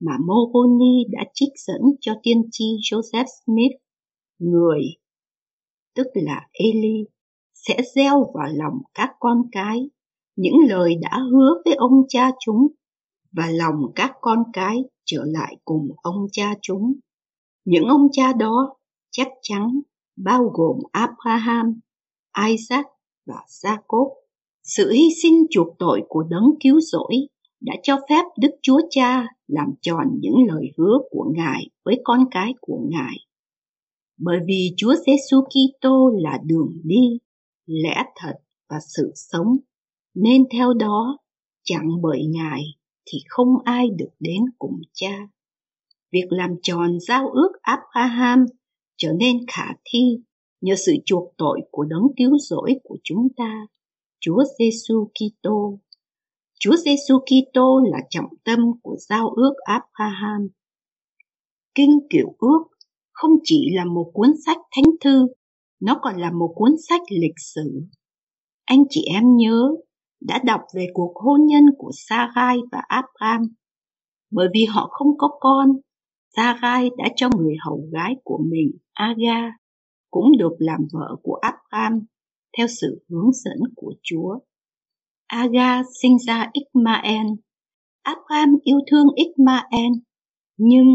mà 0.00 0.12
Moroni 0.26 1.04
đã 1.10 1.24
trích 1.34 1.52
dẫn 1.66 1.80
cho 2.00 2.12
tiên 2.22 2.42
tri 2.52 2.64
Joseph 2.64 3.24
Smith, 3.44 3.72
người, 4.38 4.82
tức 5.94 6.06
là 6.14 6.48
Eli, 6.52 7.04
sẽ 7.54 7.76
gieo 7.94 8.32
vào 8.34 8.48
lòng 8.52 8.78
các 8.94 9.10
con 9.20 9.42
cái 9.52 9.90
những 10.36 10.54
lời 10.68 10.94
đã 11.00 11.18
hứa 11.32 11.62
với 11.64 11.74
ông 11.74 12.02
cha 12.08 12.30
chúng 12.40 12.66
và 13.32 13.50
lòng 13.50 13.82
các 13.94 14.12
con 14.20 14.42
cái 14.52 14.84
trở 15.04 15.24
lại 15.26 15.56
cùng 15.64 15.88
ông 15.96 16.26
cha 16.32 16.54
chúng. 16.62 16.94
Những 17.64 17.84
ông 17.84 18.08
cha 18.12 18.32
đó 18.32 18.76
chắc 19.10 19.28
chắn 19.42 19.80
bao 20.16 20.50
gồm 20.54 20.76
Abraham, 20.92 21.80
Isaac 22.48 22.86
và 23.26 23.44
Jacob. 23.48 24.12
Sự 24.62 24.90
hy 24.92 25.08
sinh 25.22 25.46
chuộc 25.50 25.68
tội 25.78 26.02
của 26.08 26.22
đấng 26.22 26.50
cứu 26.60 26.80
rỗi 26.80 27.16
đã 27.60 27.74
cho 27.82 27.96
phép 28.10 28.22
Đức 28.38 28.50
Chúa 28.62 28.80
Cha 28.90 29.26
làm 29.46 29.68
tròn 29.80 30.06
những 30.20 30.34
lời 30.48 30.72
hứa 30.78 30.98
của 31.10 31.32
Ngài 31.36 31.70
với 31.84 32.00
con 32.04 32.24
cái 32.30 32.54
của 32.60 32.80
Ngài. 32.90 33.16
Bởi 34.18 34.38
vì 34.46 34.74
Chúa 34.76 34.94
Giêsu 35.06 35.42
Kitô 35.42 36.10
là 36.14 36.38
đường 36.44 36.72
đi, 36.84 37.18
lẽ 37.66 38.02
thật 38.16 38.34
và 38.70 38.76
sự 38.96 39.12
sống, 39.14 39.56
nên 40.14 40.44
theo 40.52 40.72
đó 40.72 41.18
chẳng 41.64 41.88
bởi 42.02 42.26
Ngài 42.26 42.62
thì 43.06 43.18
không 43.28 43.48
ai 43.64 43.88
được 43.98 44.10
đến 44.20 44.42
cùng 44.58 44.80
cha. 44.92 45.28
Việc 46.12 46.26
làm 46.28 46.50
tròn 46.62 47.00
giao 47.00 47.28
ước 47.28 47.52
Abraham 47.62 48.46
trở 48.96 49.12
nên 49.12 49.36
khả 49.48 49.66
thi 49.84 50.18
nhờ 50.60 50.74
sự 50.86 50.92
chuộc 51.04 51.34
tội 51.38 51.60
của 51.70 51.84
đấng 51.84 52.06
cứu 52.16 52.38
rỗi 52.38 52.74
của 52.84 52.96
chúng 53.04 53.28
ta, 53.36 53.66
Chúa 54.20 54.44
Giêsu 54.58 55.08
Kitô. 55.14 55.78
Chúa 56.60 56.76
Giêsu 56.76 57.18
Kitô 57.18 57.80
là 57.84 57.98
trọng 58.10 58.28
tâm 58.44 58.58
của 58.82 58.96
giao 59.08 59.28
ước 59.28 59.54
Abraham. 59.64 60.48
Kinh 61.74 61.98
Kiểu 62.10 62.34
Ước 62.38 62.62
không 63.12 63.30
chỉ 63.44 63.70
là 63.74 63.84
một 63.84 64.10
cuốn 64.14 64.30
sách 64.46 64.58
thánh 64.76 64.94
thư, 65.00 65.26
nó 65.80 65.98
còn 66.02 66.16
là 66.16 66.30
một 66.30 66.52
cuốn 66.54 66.70
sách 66.88 67.02
lịch 67.10 67.38
sử. 67.54 67.82
Anh 68.64 68.84
chị 68.90 69.04
em 69.14 69.36
nhớ 69.36 69.70
đã 70.20 70.40
đọc 70.44 70.60
về 70.74 70.86
cuộc 70.94 71.12
hôn 71.14 71.46
nhân 71.46 71.62
của 71.78 71.90
Sarai 72.08 72.58
và 72.72 72.82
Abraham. 72.88 73.42
Bởi 74.30 74.48
vì 74.54 74.64
họ 74.64 74.88
không 74.90 75.18
có 75.18 75.28
con, 75.40 75.68
Sarai 76.36 76.90
đã 76.98 77.04
cho 77.16 77.28
người 77.36 77.54
hầu 77.64 77.88
gái 77.92 78.14
của 78.24 78.40
mình, 78.50 78.70
Aga, 78.92 79.52
cũng 80.10 80.38
được 80.38 80.56
làm 80.58 80.80
vợ 80.92 81.16
của 81.22 81.34
Abraham 81.34 82.00
theo 82.58 82.66
sự 82.66 83.04
hướng 83.08 83.32
dẫn 83.32 83.58
của 83.76 83.94
Chúa. 84.02 84.38
Aga 85.26 85.82
sinh 86.02 86.18
ra 86.26 86.50
Ismael. 86.52 87.26
Abraham 88.02 88.56
yêu 88.64 88.78
thương 88.90 89.06
Ismael, 89.14 89.92
nhưng 90.56 90.86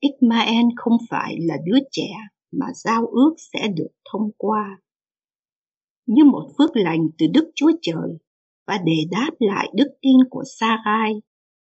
Ismael 0.00 0.64
không 0.76 0.96
phải 1.10 1.36
là 1.40 1.56
đứa 1.66 1.78
trẻ 1.90 2.08
mà 2.52 2.66
giao 2.74 3.06
ước 3.06 3.34
sẽ 3.52 3.68
được 3.68 3.90
thông 4.12 4.30
qua. 4.36 4.80
Như 6.06 6.24
một 6.24 6.48
phước 6.58 6.70
lành 6.76 7.08
từ 7.18 7.26
Đức 7.34 7.50
Chúa 7.54 7.72
Trời 7.82 8.18
và 8.66 8.78
để 8.84 8.96
đáp 9.10 9.30
lại 9.38 9.68
đức 9.74 9.88
tin 10.02 10.16
của 10.30 10.42
Sarai, 10.58 11.22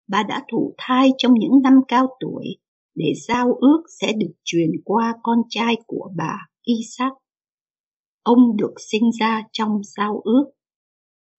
bà 0.08 0.24
đã 0.24 0.44
thụ 0.52 0.74
thai 0.78 1.10
trong 1.18 1.34
những 1.34 1.62
năm 1.64 1.74
cao 1.88 2.08
tuổi 2.20 2.58
để 3.00 3.14
giao 3.28 3.54
ước 3.62 3.84
sẽ 4.02 4.14
được 4.14 4.34
truyền 4.44 4.70
qua 4.86 5.16
con 5.24 5.38
trai 5.50 5.76
của 5.88 6.12
bà 6.18 6.38
Isaac. 6.64 7.14
Ông 8.24 8.58
được 8.58 8.74
sinh 8.92 9.10
ra 9.20 9.44
trong 9.52 9.82
giao 9.98 10.22
ước. 10.24 10.46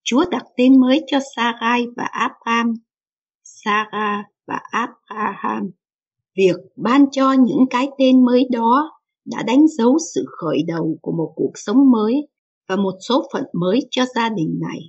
Chúa 0.04 0.24
đặt 0.30 0.44
tên 0.56 0.80
mới 0.80 1.00
cho 1.06 1.18
Sarai 1.36 1.86
và 1.96 2.04
Abraham, 2.04 2.74
Sarah 3.44 4.24
và 4.46 4.60
Abraham. 4.70 5.70
Việc 6.36 6.56
ban 6.76 7.10
cho 7.10 7.32
những 7.32 7.64
cái 7.70 7.88
tên 7.98 8.24
mới 8.24 8.48
đó 8.52 8.90
đã 9.24 9.42
đánh 9.42 9.68
dấu 9.78 9.98
sự 10.14 10.24
khởi 10.28 10.58
đầu 10.66 10.98
của 11.02 11.12
một 11.12 11.32
cuộc 11.36 11.52
sống 11.54 11.90
mới 11.90 12.28
và 12.68 12.76
một 12.76 12.94
số 13.08 13.28
phận 13.32 13.44
mới 13.60 13.80
cho 13.90 14.04
gia 14.14 14.28
đình 14.28 14.60
này. 14.60 14.80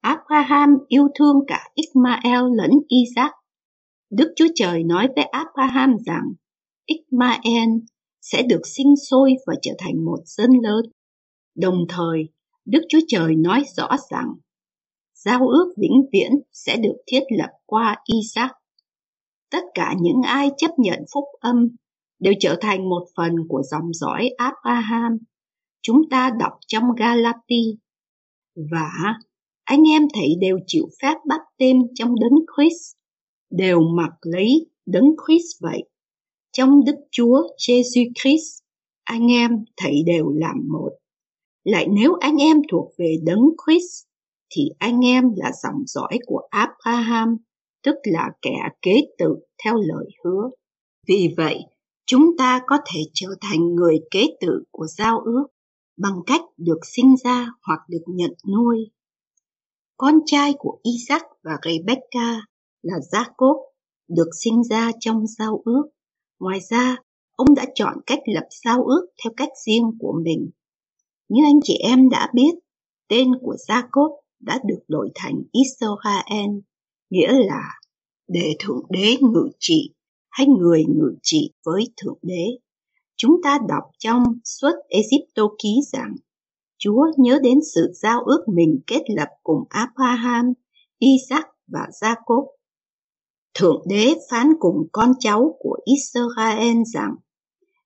Abraham 0.00 0.68
yêu 0.88 1.08
thương 1.18 1.36
cả 1.46 1.60
Ismael 1.74 2.42
lẫn 2.56 2.70
Isaac. 2.88 3.32
Đức 4.10 4.32
Chúa 4.36 4.48
Trời 4.54 4.84
nói 4.84 5.08
với 5.16 5.24
Abraham 5.24 5.96
rằng 6.06 6.24
Ismael 6.86 7.68
sẽ 8.20 8.42
được 8.42 8.60
sinh 8.64 8.94
sôi 9.10 9.34
và 9.46 9.54
trở 9.62 9.72
thành 9.78 10.04
một 10.04 10.18
dân 10.24 10.50
lớn. 10.62 10.84
Đồng 11.54 11.84
thời, 11.88 12.28
Đức 12.64 12.80
Chúa 12.88 13.00
Trời 13.08 13.34
nói 13.36 13.64
rõ 13.76 13.88
rằng 14.10 14.34
giao 15.14 15.48
ước 15.48 15.74
vĩnh 15.76 16.02
viễn 16.12 16.32
sẽ 16.52 16.76
được 16.76 16.96
thiết 17.06 17.22
lập 17.38 17.50
qua 17.66 17.96
Isaac. 18.14 18.50
Tất 19.50 19.64
cả 19.74 19.94
những 20.00 20.22
ai 20.24 20.50
chấp 20.56 20.70
nhận 20.78 20.98
phúc 21.14 21.24
âm 21.40 21.68
đều 22.18 22.34
trở 22.40 22.56
thành 22.60 22.88
một 22.88 23.06
phần 23.16 23.32
của 23.48 23.62
dòng 23.62 23.92
dõi 23.92 24.30
Abraham. 24.36 25.18
Chúng 25.82 26.00
ta 26.10 26.30
đọc 26.40 26.52
trong 26.66 26.84
Galati. 26.96 27.78
Và 28.70 28.90
anh 29.64 29.82
em 29.92 30.02
thấy 30.14 30.28
đều 30.40 30.58
chịu 30.66 30.88
phép 31.02 31.14
bắt 31.28 31.40
tên 31.58 31.82
trong 31.94 32.14
đấng 32.20 32.38
Christ, 32.56 32.97
đều 33.50 33.80
mặc 33.80 34.12
lấy 34.22 34.66
đấng 34.86 35.14
Christ 35.26 35.62
vậy. 35.62 35.88
Trong 36.52 36.84
Đức 36.84 36.96
Chúa 37.10 37.42
Jesus 37.58 38.12
Christ, 38.22 38.62
anh 39.04 39.32
em 39.32 39.50
thầy 39.76 40.02
đều 40.06 40.30
làm 40.30 40.56
một. 40.72 40.90
Lại 41.64 41.86
nếu 41.90 42.14
anh 42.20 42.36
em 42.36 42.56
thuộc 42.70 42.92
về 42.98 43.16
đấng 43.22 43.42
Christ, 43.66 44.06
thì 44.50 44.62
anh 44.78 45.04
em 45.04 45.24
là 45.36 45.52
dòng 45.62 45.82
dõi 45.86 46.18
của 46.26 46.40
Abraham, 46.50 47.36
tức 47.82 47.94
là 48.04 48.30
kẻ 48.42 48.56
kế 48.82 49.00
tự 49.18 49.36
theo 49.64 49.74
lời 49.74 50.06
hứa. 50.24 50.50
Vì 51.06 51.34
vậy, 51.36 51.58
chúng 52.06 52.36
ta 52.38 52.60
có 52.66 52.76
thể 52.92 53.00
trở 53.14 53.28
thành 53.40 53.74
người 53.74 54.00
kế 54.10 54.26
tự 54.40 54.62
của 54.70 54.86
giao 54.86 55.20
ước 55.20 55.44
bằng 55.96 56.20
cách 56.26 56.42
được 56.56 56.78
sinh 56.82 57.14
ra 57.24 57.48
hoặc 57.62 57.80
được 57.88 58.02
nhận 58.06 58.34
nuôi. 58.48 58.90
Con 59.96 60.14
trai 60.26 60.54
của 60.58 60.78
Isaac 60.82 61.22
và 61.42 61.58
Rebecca 61.64 62.40
là 62.82 62.96
Jacob 63.12 63.56
được 64.08 64.28
sinh 64.44 64.62
ra 64.70 64.90
trong 65.00 65.26
giao 65.26 65.62
ước. 65.64 65.82
Ngoài 66.40 66.60
ra, 66.70 66.96
ông 67.36 67.54
đã 67.54 67.64
chọn 67.74 67.98
cách 68.06 68.20
lập 68.26 68.46
giao 68.64 68.84
ước 68.84 69.06
theo 69.24 69.32
cách 69.36 69.50
riêng 69.66 69.90
của 69.98 70.20
mình. 70.24 70.50
Như 71.28 71.42
anh 71.46 71.60
chị 71.62 71.74
em 71.74 72.08
đã 72.08 72.30
biết, 72.34 72.54
tên 73.08 73.28
của 73.40 73.56
Jacob 73.68 74.16
đã 74.40 74.60
được 74.66 74.80
đổi 74.88 75.10
thành 75.14 75.42
Israel, 75.52 76.50
nghĩa 77.10 77.32
là 77.32 77.62
để 78.28 78.56
Thượng 78.58 78.82
Đế 78.90 79.16
ngự 79.20 79.48
trị 79.58 79.94
hay 80.30 80.46
người 80.46 80.84
ngự 80.88 81.14
trị 81.22 81.52
với 81.64 81.84
Thượng 81.96 82.18
Đế. 82.22 82.58
Chúng 83.16 83.36
ta 83.44 83.58
đọc 83.68 83.84
trong 83.98 84.22
suốt 84.44 84.72
Egypto 84.88 85.42
ký 85.62 85.68
rằng 85.92 86.14
Chúa 86.78 87.06
nhớ 87.16 87.38
đến 87.42 87.58
sự 87.74 87.92
giao 87.94 88.20
ước 88.20 88.44
mình 88.54 88.80
kết 88.86 89.02
lập 89.16 89.28
cùng 89.42 89.64
Abraham, 89.68 90.52
Isaac 90.98 91.46
và 91.66 91.88
Jacob. 92.00 92.46
Thượng 93.54 93.82
đế 93.88 94.14
phán 94.30 94.52
cùng 94.60 94.88
con 94.92 95.12
cháu 95.20 95.56
của 95.58 95.76
Israel 95.84 96.76
rằng, 96.94 97.14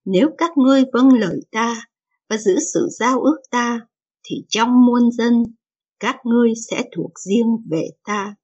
nếu 0.04 0.28
các 0.38 0.50
ngươi 0.56 0.84
vâng 0.92 1.12
lời 1.12 1.40
ta 1.50 1.86
và 2.30 2.36
giữ 2.36 2.58
sự 2.74 2.88
giao 2.90 3.20
ước 3.20 3.38
ta, 3.50 3.80
thì 4.24 4.44
trong 4.48 4.86
muôn 4.86 5.10
dân 5.12 5.42
các 6.00 6.16
ngươi 6.24 6.52
sẽ 6.70 6.82
thuộc 6.96 7.10
riêng 7.18 7.56
về 7.70 7.88
ta. 8.04 8.34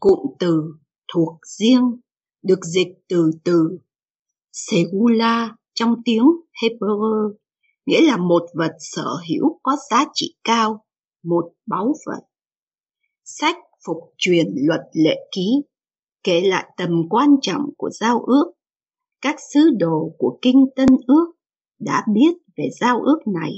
Cụm 0.00 0.18
từ 0.38 0.62
thuộc 1.12 1.38
riêng 1.58 2.00
được 2.42 2.64
dịch 2.64 2.88
từ 3.08 3.30
từ 3.44 3.78
Segula 4.52 5.56
trong 5.74 5.94
tiếng 6.04 6.24
Hebrew 6.62 7.32
nghĩa 7.86 8.00
là 8.06 8.16
một 8.16 8.42
vật 8.54 8.72
sở 8.78 9.06
hữu 9.28 9.60
có 9.62 9.76
giá 9.90 10.04
trị 10.14 10.34
cao, 10.44 10.84
một 11.22 11.52
báu 11.66 11.94
vật. 12.06 12.20
Sách 13.24 13.56
phục 13.86 13.98
truyền 14.18 14.46
luật 14.56 14.80
lệ 14.92 15.16
ký 15.32 15.62
kể 16.24 16.40
lại 16.40 16.72
tầm 16.76 17.08
quan 17.10 17.28
trọng 17.42 17.70
của 17.76 17.90
giao 17.90 18.20
ước. 18.20 18.52
Các 19.20 19.36
sứ 19.52 19.70
đồ 19.78 20.12
của 20.18 20.38
Kinh 20.42 20.66
Tân 20.76 20.88
Ước 21.06 21.26
đã 21.80 22.04
biết 22.14 22.34
về 22.56 22.68
giao 22.80 23.00
ước 23.00 23.18
này. 23.26 23.52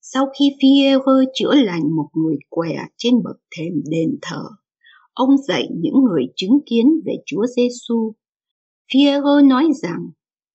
Sau 0.00 0.26
khi 0.38 0.44
phi 0.62 0.68
chữa 1.34 1.54
lành 1.54 1.96
một 1.96 2.08
người 2.14 2.36
què 2.48 2.76
trên 2.96 3.22
bậc 3.22 3.36
thềm 3.56 3.82
đền 3.90 4.18
thờ, 4.22 4.44
ông 5.12 5.38
dạy 5.48 5.68
những 5.70 6.04
người 6.04 6.22
chứng 6.36 6.58
kiến 6.66 6.86
về 7.06 7.12
Chúa 7.26 7.46
Giêsu. 7.56 8.12
phi 8.92 9.42
nói 9.42 9.64
rằng 9.82 10.10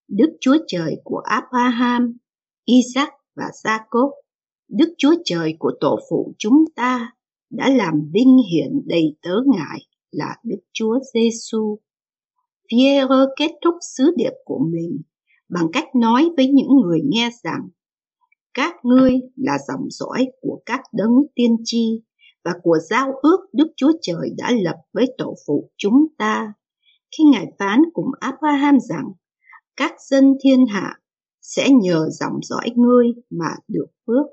Đức 0.07 0.37
Chúa 0.41 0.57
Trời 0.67 1.01
của 1.03 1.21
Abraham, 1.23 2.17
Isaac 2.65 3.09
và 3.35 3.45
Jacob, 3.63 4.11
Đức 4.69 4.93
Chúa 4.97 5.15
Trời 5.25 5.55
của 5.59 5.71
tổ 5.79 5.99
phụ 6.09 6.33
chúng 6.37 6.65
ta 6.75 7.11
đã 7.49 7.69
làm 7.69 7.93
vinh 8.13 8.37
hiển 8.51 8.81
đầy 8.85 9.15
tớ 9.21 9.35
ngài 9.45 9.79
là 10.11 10.35
Đức 10.43 10.59
Chúa 10.73 10.99
Giêsu. 11.13 11.79
Pierre 12.71 13.15
kết 13.35 13.51
thúc 13.63 13.75
sứ 13.95 14.13
điệp 14.17 14.33
của 14.45 14.59
mình 14.71 15.01
bằng 15.49 15.67
cách 15.73 15.95
nói 15.95 16.29
với 16.37 16.47
những 16.47 16.81
người 16.83 16.99
nghe 17.05 17.29
rằng, 17.43 17.69
các 18.53 18.75
ngươi 18.83 19.13
là 19.35 19.57
dòng 19.67 19.89
dõi 19.89 20.27
của 20.41 20.59
các 20.65 20.81
đấng 20.93 21.15
tiên 21.35 21.57
tri 21.63 22.01
và 22.43 22.53
của 22.63 22.77
giao 22.89 23.13
ước 23.21 23.37
Đức 23.53 23.67
Chúa 23.75 23.91
Trời 24.01 24.29
đã 24.37 24.51
lập 24.63 24.75
với 24.93 25.05
tổ 25.17 25.35
phụ 25.47 25.71
chúng 25.77 26.07
ta 26.17 26.53
khi 27.17 27.23
Ngài 27.31 27.45
phán 27.59 27.81
cùng 27.93 28.11
Abraham 28.19 28.79
rằng, 28.79 29.11
các 29.77 29.93
dân 30.09 30.33
thiên 30.43 30.65
hạ 30.65 30.99
sẽ 31.41 31.69
nhờ 31.69 32.09
dòng 32.09 32.39
dõi 32.41 32.69
ngươi 32.75 33.07
mà 33.29 33.49
được 33.67 33.87
phước. 34.07 34.25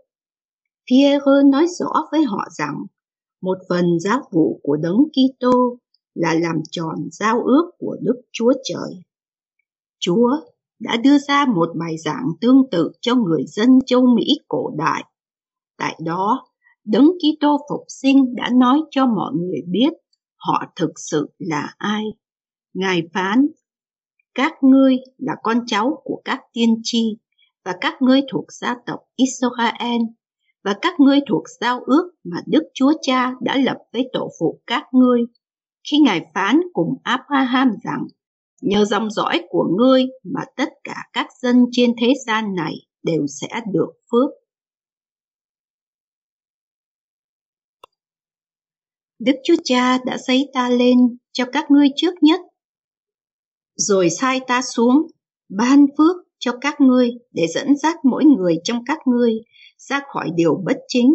Pierre 0.91 1.43
nói 1.51 1.67
rõ 1.67 2.09
với 2.13 2.23
họ 2.23 2.47
rằng 2.51 2.75
một 3.45 3.59
phần 3.69 4.01
giáo 4.01 4.23
vụ 4.31 4.61
của 4.63 4.77
đấng 4.77 4.97
Kitô 4.97 5.79
là 6.15 6.35
làm 6.35 6.57
tròn 6.71 6.95
giao 7.11 7.43
ước 7.43 7.71
của 7.79 7.97
Đức 8.03 8.21
Chúa 8.33 8.53
Trời. 8.65 9.03
Chúa 10.01 10.31
đã 10.79 10.97
đưa 10.97 11.19
ra 11.19 11.47
một 11.47 11.69
bài 11.75 11.97
giảng 12.05 12.27
tương 12.41 12.63
tự 12.71 12.93
cho 13.01 13.15
người 13.15 13.45
dân 13.47 13.69
châu 13.87 14.07
Mỹ 14.17 14.27
cổ 14.49 14.71
đại. 14.79 15.05
Tại 15.79 16.01
đó, 16.05 16.47
Đấng 16.85 17.09
Kitô 17.09 17.59
phục 17.71 17.85
sinh 17.89 18.35
đã 18.35 18.51
nói 18.55 18.81
cho 18.91 19.07
mọi 19.07 19.33
người 19.35 19.63
biết 19.69 19.93
họ 20.37 20.65
thực 20.77 20.93
sự 20.97 21.29
là 21.39 21.75
ai. 21.79 22.05
Ngài 22.75 23.03
phán 23.15 23.47
các 24.35 24.53
ngươi 24.63 24.97
là 25.19 25.33
con 25.43 25.61
cháu 25.67 26.03
của 26.05 26.23
các 26.25 26.41
tiên 26.53 26.81
tri 26.83 27.19
và 27.65 27.75
các 27.81 28.03
ngươi 28.03 28.21
thuộc 28.33 28.45
gia 28.53 28.77
tộc 28.87 29.01
Israel 29.17 30.01
và 30.65 30.75
các 30.83 31.01
ngươi 31.01 31.21
thuộc 31.29 31.43
giao 31.61 31.81
ước 31.81 32.11
mà 32.25 32.37
Đức 32.47 32.63
Chúa 32.75 32.93
Cha 33.03 33.33
đã 33.41 33.57
lập 33.57 33.77
với 33.93 34.09
tổ 34.13 34.31
phụ 34.41 34.61
các 34.67 34.83
ngươi 34.93 35.21
khi 35.91 35.99
Ngài 36.05 36.27
phán 36.35 36.61
cùng 36.73 36.89
Abraham 37.03 37.71
rằng 37.85 38.07
nhờ 38.63 38.85
dòng 38.85 39.11
dõi 39.11 39.43
của 39.49 39.65
ngươi 39.79 40.05
mà 40.25 40.41
tất 40.57 40.69
cả 40.85 40.97
các 41.13 41.27
dân 41.43 41.65
trên 41.73 41.95
thế 42.01 42.13
gian 42.27 42.55
này 42.55 42.75
đều 43.03 43.27
sẽ 43.27 43.49
được 43.73 43.93
phước. 44.13 44.31
Đức 49.19 49.35
Chúa 49.45 49.57
Cha 49.65 49.99
đã 50.07 50.19
giấy 50.19 50.51
ta 50.55 50.69
lên 50.69 50.99
cho 51.33 51.45
các 51.53 51.71
ngươi 51.71 51.89
trước 51.97 52.15
nhất, 52.21 52.41
rồi 53.77 54.11
sai 54.11 54.41
ta 54.47 54.63
xuống, 54.63 55.07
ban 55.49 55.87
phước 55.99 56.17
cho 56.39 56.53
các 56.61 56.81
ngươi 56.81 57.11
để 57.33 57.47
dẫn 57.55 57.77
dắt 57.77 57.97
mỗi 58.05 58.25
người 58.25 58.57
trong 58.65 58.85
các 58.87 58.99
ngươi 59.07 59.33
ra 59.89 60.01
khỏi 60.13 60.31
điều 60.35 60.63
bất 60.65 60.77
chính 60.89 61.15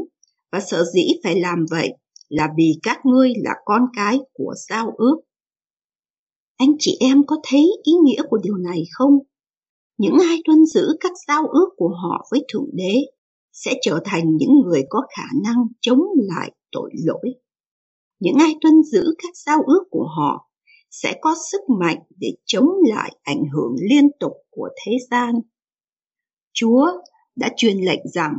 và 0.51 0.59
sợ 0.59 0.83
dĩ 0.93 1.07
phải 1.23 1.39
làm 1.39 1.65
vậy 1.71 1.93
là 2.29 2.49
vì 2.57 2.79
các 2.83 2.97
ngươi 3.05 3.33
là 3.43 3.51
con 3.65 3.81
cái 3.95 4.19
của 4.33 4.53
giao 4.69 4.93
ước. 4.97 5.15
Anh 6.57 6.69
chị 6.79 6.97
em 6.99 7.23
có 7.27 7.35
thấy 7.43 7.71
ý 7.83 7.93
nghĩa 8.03 8.21
của 8.29 8.37
điều 8.43 8.55
này 8.55 8.83
không? 8.91 9.19
Những 9.97 10.17
ai 10.29 10.37
tuân 10.45 10.65
giữ 10.65 10.87
các 10.99 11.11
giao 11.27 11.47
ước 11.47 11.69
của 11.77 11.89
họ 12.03 12.27
với 12.31 12.45
Thượng 12.53 12.69
Đế 12.73 12.95
sẽ 13.53 13.73
trở 13.81 13.99
thành 14.05 14.37
những 14.37 14.61
người 14.65 14.83
có 14.89 15.01
khả 15.17 15.27
năng 15.43 15.67
chống 15.81 16.01
lại 16.15 16.51
tội 16.71 16.91
lỗi. 17.05 17.35
Những 18.19 18.35
ai 18.39 18.55
tuân 18.61 18.73
giữ 18.83 19.15
các 19.17 19.37
giao 19.45 19.59
ước 19.67 19.83
của 19.91 20.07
họ 20.17 20.49
sẽ 20.91 21.19
có 21.21 21.35
sức 21.51 21.61
mạnh 21.79 21.97
để 22.19 22.33
chống 22.45 22.69
lại 22.83 23.15
ảnh 23.23 23.43
hưởng 23.53 23.75
liên 23.89 24.09
tục 24.19 24.33
của 24.49 24.69
thế 24.85 24.91
gian. 25.11 25.35
Chúa 26.53 26.87
đã 27.35 27.49
truyền 27.57 27.77
lệnh 27.77 28.01
rằng 28.13 28.33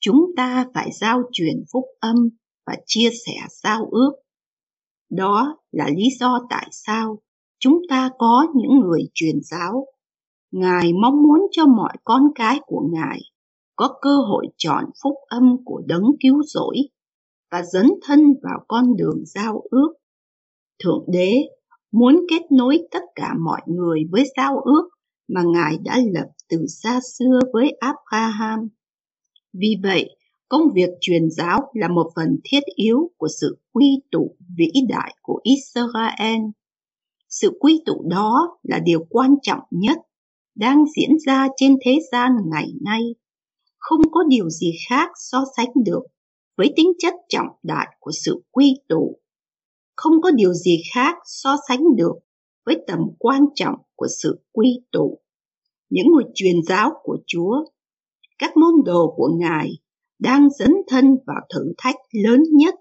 chúng 0.00 0.26
ta 0.36 0.66
phải 0.74 0.90
giao 1.00 1.22
truyền 1.32 1.64
phúc 1.72 1.84
âm 2.00 2.16
và 2.66 2.76
chia 2.86 3.10
sẻ 3.26 3.32
giao 3.62 3.88
ước. 3.90 4.12
Đó 5.10 5.56
là 5.72 5.88
lý 5.96 6.04
do 6.20 6.46
tại 6.50 6.68
sao 6.72 7.18
chúng 7.58 7.78
ta 7.88 8.10
có 8.18 8.46
những 8.54 8.80
người 8.80 9.00
truyền 9.14 9.36
giáo. 9.42 9.86
Ngài 10.50 10.92
mong 10.92 11.22
muốn 11.22 11.46
cho 11.50 11.66
mọi 11.66 11.96
con 12.04 12.22
cái 12.34 12.60
của 12.66 12.88
Ngài 12.92 13.20
có 13.76 13.98
cơ 14.00 14.16
hội 14.16 14.46
chọn 14.56 14.84
phúc 15.02 15.14
âm 15.28 15.56
của 15.64 15.82
đấng 15.86 16.04
cứu 16.20 16.42
rỗi 16.42 16.76
và 17.50 17.62
dấn 17.62 17.90
thân 18.02 18.20
vào 18.42 18.64
con 18.68 18.96
đường 18.96 19.22
giao 19.26 19.62
ước. 19.70 19.92
Thượng 20.84 21.04
Đế 21.08 21.34
muốn 21.92 22.26
kết 22.30 22.42
nối 22.52 22.78
tất 22.90 23.02
cả 23.14 23.34
mọi 23.40 23.60
người 23.66 24.04
với 24.10 24.24
giao 24.36 24.60
ước 24.60 24.88
mà 25.28 25.42
Ngài 25.42 25.78
đã 25.84 25.98
lập 26.14 26.26
từ 26.48 26.66
xa 26.66 27.00
xưa 27.18 27.40
với 27.52 27.76
Abraham. 27.80 28.68
Vì 29.52 29.76
vậy, 29.82 30.16
công 30.48 30.62
việc 30.74 30.90
truyền 31.00 31.30
giáo 31.30 31.60
là 31.74 31.88
một 31.88 32.10
phần 32.16 32.38
thiết 32.44 32.60
yếu 32.74 33.10
của 33.16 33.28
sự 33.40 33.58
quy 33.72 34.00
tụ 34.10 34.36
vĩ 34.58 34.70
đại 34.88 35.14
của 35.22 35.40
Israel. 35.42 36.40
Sự 37.28 37.56
quy 37.60 37.82
tụ 37.86 38.02
đó 38.08 38.58
là 38.62 38.78
điều 38.84 39.04
quan 39.10 39.34
trọng 39.42 39.60
nhất 39.70 39.98
đang 40.54 40.84
diễn 40.96 41.10
ra 41.26 41.48
trên 41.56 41.76
thế 41.84 41.98
gian 42.12 42.32
ngày 42.52 42.72
nay. 42.84 43.14
Không 43.78 44.00
có 44.12 44.24
điều 44.28 44.50
gì 44.50 44.72
khác 44.88 45.10
so 45.16 45.44
sánh 45.56 45.70
được 45.84 46.02
với 46.56 46.72
tính 46.76 46.92
chất 46.98 47.14
trọng 47.28 47.46
đại 47.62 47.96
của 48.00 48.10
sự 48.24 48.42
quy 48.50 48.74
tụ. 48.88 49.18
Không 49.96 50.20
có 50.22 50.30
điều 50.30 50.54
gì 50.54 50.82
khác 50.94 51.16
so 51.24 51.56
sánh 51.68 51.96
được 51.96 52.14
với 52.66 52.76
tầm 52.86 52.98
quan 53.18 53.44
trọng 53.54 53.74
của 53.96 54.06
sự 54.22 54.40
quy 54.52 54.80
tụ. 54.92 55.18
Những 55.90 56.06
người 56.14 56.24
truyền 56.34 56.56
giáo 56.68 56.90
của 57.02 57.18
Chúa, 57.26 57.64
các 58.40 58.56
môn 58.56 58.74
đồ 58.84 59.14
của 59.16 59.30
Ngài 59.38 59.70
đang 60.18 60.48
dấn 60.50 60.72
thân 60.88 61.04
vào 61.26 61.40
thử 61.54 61.72
thách 61.78 61.96
lớn 62.24 62.42
nhất, 62.52 62.74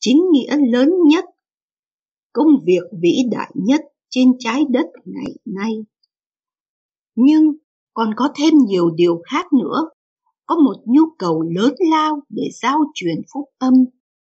chính 0.00 0.22
nghĩa 0.32 0.56
lớn 0.72 0.90
nhất, 1.06 1.24
công 2.32 2.48
việc 2.66 2.82
vĩ 3.02 3.12
đại 3.30 3.50
nhất 3.54 3.80
trên 4.10 4.32
trái 4.38 4.64
đất 4.70 4.86
ngày 5.04 5.32
nay. 5.44 5.72
Nhưng 7.14 7.52
còn 7.94 8.14
có 8.16 8.28
thêm 8.36 8.54
nhiều 8.66 8.90
điều 8.90 9.22
khác 9.30 9.52
nữa 9.52 9.88
có 10.46 10.56
một 10.56 10.76
nhu 10.86 11.02
cầu 11.18 11.42
lớn 11.42 11.74
lao 11.90 12.20
để 12.28 12.48
giao 12.62 12.78
truyền 12.94 13.16
phúc 13.34 13.44
âm 13.58 13.74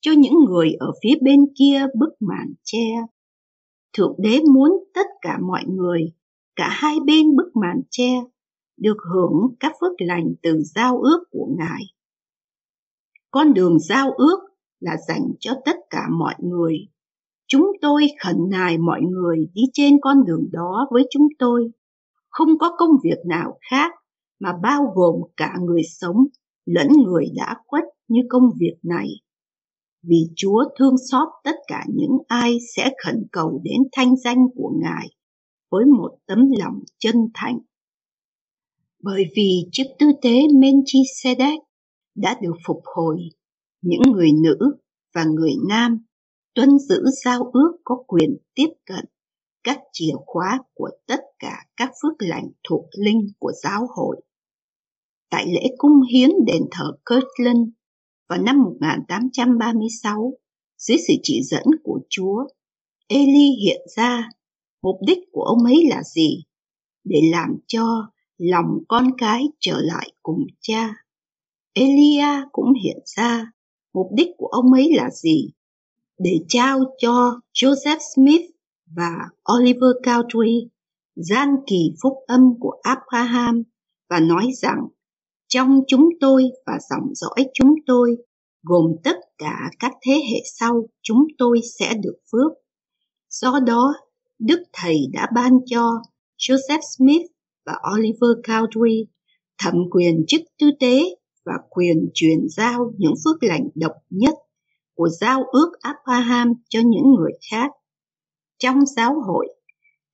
cho 0.01 0.11
những 0.11 0.33
người 0.47 0.73
ở 0.79 0.91
phía 1.03 1.15
bên 1.21 1.39
kia 1.59 1.85
bức 1.99 2.09
màn 2.19 2.53
che. 2.63 2.85
Thượng 3.97 4.15
đế 4.17 4.39
muốn 4.53 4.71
tất 4.93 5.07
cả 5.21 5.37
mọi 5.47 5.63
người, 5.67 6.11
cả 6.55 6.69
hai 6.71 6.99
bên 7.05 7.35
bức 7.35 7.55
màn 7.55 7.81
che, 7.89 8.09
được 8.77 8.97
hưởng 9.13 9.55
các 9.59 9.73
phước 9.81 9.91
lành 9.97 10.33
từ 10.43 10.61
giao 10.75 11.01
ước 11.01 11.23
của 11.31 11.47
Ngài. 11.57 11.81
Con 13.31 13.53
đường 13.53 13.79
giao 13.79 14.11
ước 14.11 14.39
là 14.79 14.97
dành 15.07 15.33
cho 15.39 15.51
tất 15.65 15.75
cả 15.89 16.07
mọi 16.11 16.35
người. 16.39 16.77
Chúng 17.47 17.71
tôi 17.81 18.07
khẩn 18.23 18.35
nài 18.49 18.77
mọi 18.77 19.01
người 19.01 19.37
đi 19.53 19.61
trên 19.73 19.93
con 20.01 20.25
đường 20.25 20.49
đó 20.51 20.87
với 20.91 21.03
chúng 21.09 21.27
tôi. 21.39 21.71
Không 22.29 22.57
có 22.57 22.75
công 22.77 22.91
việc 23.03 23.17
nào 23.25 23.57
khác 23.71 23.91
mà 24.39 24.53
bao 24.63 24.93
gồm 24.95 25.15
cả 25.37 25.55
người 25.61 25.81
sống 25.99 26.17
lẫn 26.65 26.87
người 27.05 27.25
đã 27.35 27.55
khuất 27.67 27.83
như 28.07 28.21
công 28.29 28.49
việc 28.59 28.75
này. 28.83 29.07
Vì 30.03 30.27
Chúa 30.35 30.63
thương 30.79 30.95
xót 31.11 31.27
tất 31.43 31.55
cả 31.67 31.85
những 31.93 32.17
ai 32.27 32.57
sẽ 32.75 32.91
khẩn 33.05 33.27
cầu 33.31 33.61
đến 33.63 33.81
thanh 33.91 34.15
danh 34.15 34.45
của 34.55 34.71
Ngài 34.81 35.07
với 35.71 35.85
một 35.85 36.17
tấm 36.25 36.39
lòng 36.59 36.79
chân 36.97 37.15
thành. 37.33 37.59
Bởi 39.05 39.23
vì 39.35 39.67
chức 39.71 39.87
tư 39.99 40.05
tế 40.21 40.29
Melchizedek 40.31 41.59
đã 42.15 42.39
được 42.41 42.53
phục 42.67 42.81
hồi, 42.83 43.17
những 43.81 44.01
người 44.13 44.29
nữ 44.43 44.57
và 45.15 45.25
người 45.25 45.51
nam 45.69 46.05
tuân 46.55 46.79
giữ 46.79 47.03
giao 47.25 47.51
ước 47.53 47.77
có 47.83 48.03
quyền 48.07 48.37
tiếp 48.55 48.67
cận 48.85 49.05
các 49.63 49.79
chìa 49.93 50.13
khóa 50.25 50.59
của 50.73 50.89
tất 51.07 51.19
cả 51.39 51.65
các 51.77 51.91
phước 52.01 52.13
lành 52.19 52.47
thuộc 52.69 52.85
linh 52.97 53.27
của 53.39 53.51
giáo 53.63 53.87
hội. 53.95 54.21
Tại 55.29 55.45
lễ 55.47 55.63
cung 55.77 56.01
hiến 56.13 56.29
đền 56.47 56.61
thờ 56.71 56.91
Kirtland 57.05 57.69
vào 58.29 58.41
năm 58.41 58.63
1836, 58.63 60.33
dưới 60.77 60.97
sự 61.07 61.13
chỉ 61.23 61.41
dẫn 61.43 61.65
của 61.83 61.99
Chúa, 62.09 62.43
Eli 63.07 63.49
hiện 63.65 63.81
ra 63.95 64.29
mục 64.81 64.95
đích 65.07 65.19
của 65.31 65.43
ông 65.43 65.63
ấy 65.63 65.87
là 65.89 66.03
gì? 66.03 66.43
Để 67.03 67.21
làm 67.31 67.49
cho 67.67 68.11
lòng 68.37 68.79
con 68.87 69.07
cái 69.17 69.43
trở 69.59 69.77
lại 69.81 70.11
cùng 70.23 70.47
cha. 70.61 70.93
Elia 71.73 72.43
cũng 72.51 72.73
hiện 72.83 72.97
ra 73.15 73.51
mục 73.93 74.07
đích 74.13 74.29
của 74.37 74.47
ông 74.47 74.73
ấy 74.73 74.91
là 74.95 75.09
gì? 75.09 75.49
Để 76.19 76.39
trao 76.47 76.79
cho 76.97 77.39
Joseph 77.53 77.99
Smith 78.15 78.51
và 78.95 79.15
Oliver 79.57 79.91
Cowdery 80.03 80.67
gian 81.15 81.49
kỳ 81.67 81.95
phúc 82.03 82.13
âm 82.27 82.53
của 82.59 82.73
Abraham 82.81 83.63
và 84.09 84.19
nói 84.19 84.51
rằng 84.61 84.87
trong 85.47 85.81
chúng 85.87 86.09
tôi 86.19 86.43
và 86.65 86.73
dòng 86.89 87.15
dõi 87.15 87.47
chúng 87.53 87.75
tôi 87.85 88.17
gồm 88.63 88.91
tất 89.03 89.15
cả 89.37 89.69
các 89.79 89.91
thế 90.05 90.13
hệ 90.13 90.39
sau 90.59 90.87
chúng 91.01 91.27
tôi 91.37 91.59
sẽ 91.79 91.93
được 91.93 92.15
phước. 92.31 92.51
Do 93.29 93.59
đó, 93.65 93.93
Đức 94.39 94.63
Thầy 94.73 94.97
đã 95.13 95.27
ban 95.35 95.59
cho 95.65 95.91
Joseph 96.37 96.81
Smith 96.97 97.31
và 97.65 97.73
Oliver 97.93 98.29
Cowdery 98.43 99.05
thẩm 99.57 99.75
quyền 99.91 100.23
chức 100.27 100.41
tư 100.59 100.67
tế 100.79 101.03
và 101.45 101.53
quyền 101.69 102.09
truyền 102.13 102.39
giao 102.49 102.91
những 102.97 103.13
phước 103.25 103.43
lành 103.43 103.67
độc 103.75 103.91
nhất 104.09 104.33
của 104.95 105.09
giao 105.09 105.43
ước 105.43 105.71
Abraham 105.81 106.53
cho 106.69 106.79
những 106.85 107.13
người 107.19 107.31
khác. 107.51 107.71
Trong 108.59 108.85
giáo 108.85 109.21
hội, 109.21 109.47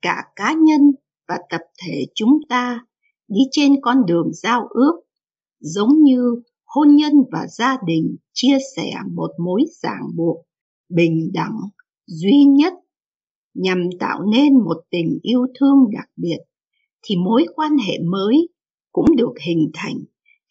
cả 0.01 0.23
cá 0.35 0.53
nhân 0.53 0.81
và 1.27 1.37
tập 1.49 1.61
thể 1.83 2.05
chúng 2.15 2.39
ta 2.49 2.85
đi 3.27 3.41
trên 3.51 3.81
con 3.81 4.05
đường 4.05 4.31
giao 4.33 4.67
ước 4.69 5.01
giống 5.59 6.03
như 6.03 6.41
hôn 6.65 6.95
nhân 6.95 7.13
và 7.31 7.47
gia 7.47 7.77
đình 7.85 8.15
chia 8.33 8.57
sẻ 8.75 8.93
một 9.13 9.31
mối 9.45 9.63
ràng 9.81 10.03
buộc 10.15 10.45
bình 10.89 11.31
đẳng 11.33 11.59
duy 12.07 12.43
nhất 12.43 12.73
nhằm 13.53 13.89
tạo 13.99 14.25
nên 14.31 14.53
một 14.53 14.77
tình 14.89 15.19
yêu 15.21 15.45
thương 15.59 15.77
đặc 15.91 16.09
biệt 16.15 16.37
thì 17.03 17.15
mối 17.15 17.45
quan 17.55 17.77
hệ 17.77 17.99
mới 17.99 18.49
cũng 18.91 19.15
được 19.15 19.33
hình 19.47 19.71
thành 19.73 19.97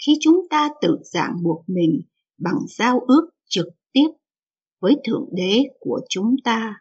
khi 0.06 0.12
chúng 0.20 0.46
ta 0.50 0.68
tự 0.80 0.98
giảng 1.02 1.42
buộc 1.42 1.64
mình 1.66 2.00
bằng 2.38 2.58
giao 2.68 3.00
ước 3.06 3.30
trực 3.48 3.66
tiếp 3.92 4.08
với 4.80 4.96
thượng 5.04 5.28
đế 5.32 5.62
của 5.80 6.00
chúng 6.08 6.36
ta 6.44 6.74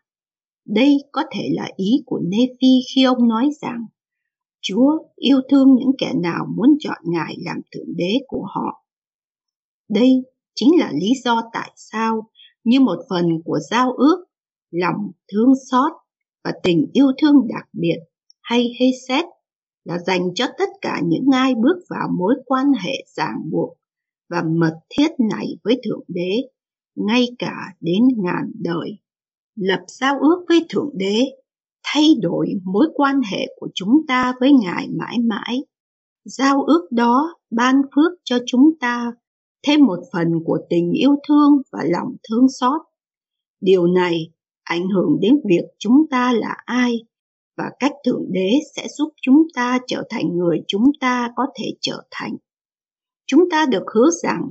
đây 0.69 0.97
có 1.11 1.23
thể 1.31 1.49
là 1.51 1.69
ý 1.75 2.03
của 2.05 2.19
Nephi 2.23 2.79
khi 2.93 3.03
ông 3.03 3.27
nói 3.27 3.49
rằng 3.61 3.85
Chúa 4.61 4.99
yêu 5.15 5.41
thương 5.49 5.75
những 5.75 5.91
kẻ 5.97 6.13
nào 6.23 6.45
muốn 6.55 6.77
chọn 6.79 6.97
Ngài 7.03 7.35
làm 7.45 7.57
thượng 7.71 7.95
đế 7.95 8.13
của 8.27 8.45
họ. 8.55 8.85
Đây 9.89 10.23
chính 10.55 10.79
là 10.79 10.91
lý 11.01 11.07
do 11.23 11.41
tại 11.53 11.71
sao, 11.75 12.29
như 12.63 12.79
một 12.79 12.97
phần 13.09 13.25
của 13.45 13.59
giao 13.69 13.91
ước, 13.91 14.25
lòng 14.71 15.11
thương 15.33 15.53
xót 15.71 15.91
và 16.43 16.51
tình 16.63 16.87
yêu 16.93 17.07
thương 17.21 17.47
đặc 17.47 17.69
biệt 17.73 17.97
hay 18.41 18.73
hê 18.79 18.85
xét 19.07 19.25
là 19.89 19.97
dành 19.97 20.33
cho 20.35 20.45
tất 20.57 20.69
cả 20.81 21.01
những 21.05 21.25
ai 21.33 21.55
bước 21.55 21.77
vào 21.89 22.09
mối 22.17 22.35
quan 22.45 22.65
hệ 22.83 22.93
ràng 23.15 23.49
buộc 23.51 23.77
và 24.29 24.43
mật 24.47 24.79
thiết 24.89 25.11
này 25.31 25.57
với 25.63 25.81
Thượng 25.83 26.03
Đế, 26.07 26.41
ngay 26.95 27.25
cả 27.39 27.55
đến 27.81 28.03
ngàn 28.17 28.51
đời. 28.59 28.97
Lập 29.55 29.83
giao 29.87 30.19
ước 30.19 30.45
với 30.49 30.65
Thượng 30.69 30.89
Đế, 30.93 31.25
thay 31.83 32.15
đổi 32.21 32.47
mối 32.63 32.87
quan 32.93 33.21
hệ 33.31 33.47
của 33.59 33.67
chúng 33.75 34.01
ta 34.07 34.33
với 34.39 34.51
Ngài 34.63 34.87
mãi 34.89 35.17
mãi. 35.19 35.63
Giao 36.25 36.63
ước 36.63 36.87
đó 36.91 37.35
ban 37.51 37.81
phước 37.95 38.19
cho 38.23 38.39
chúng 38.45 38.71
ta 38.79 39.11
thêm 39.67 39.85
một 39.85 39.99
phần 40.13 40.27
của 40.45 40.59
tình 40.69 40.91
yêu 40.91 41.15
thương 41.27 41.61
và 41.71 41.79
lòng 41.85 42.15
thương 42.29 42.45
xót. 42.59 42.81
Điều 43.61 43.87
này 43.87 44.31
ảnh 44.63 44.87
hưởng 44.89 45.19
đến 45.21 45.39
việc 45.49 45.65
chúng 45.79 46.05
ta 46.09 46.33
là 46.33 46.55
ai 46.65 46.99
và 47.59 47.65
cách 47.79 47.91
Thượng 48.05 48.25
Đế 48.31 48.49
sẽ 48.75 48.87
giúp 48.97 49.09
chúng 49.21 49.43
ta 49.55 49.79
trở 49.87 50.03
thành 50.09 50.37
người 50.37 50.57
chúng 50.67 50.83
ta 50.99 51.31
có 51.35 51.43
thể 51.59 51.65
trở 51.81 52.03
thành. 52.11 52.31
Chúng 53.27 53.49
ta 53.51 53.65
được 53.65 53.83
hứa 53.95 54.09
rằng 54.23 54.41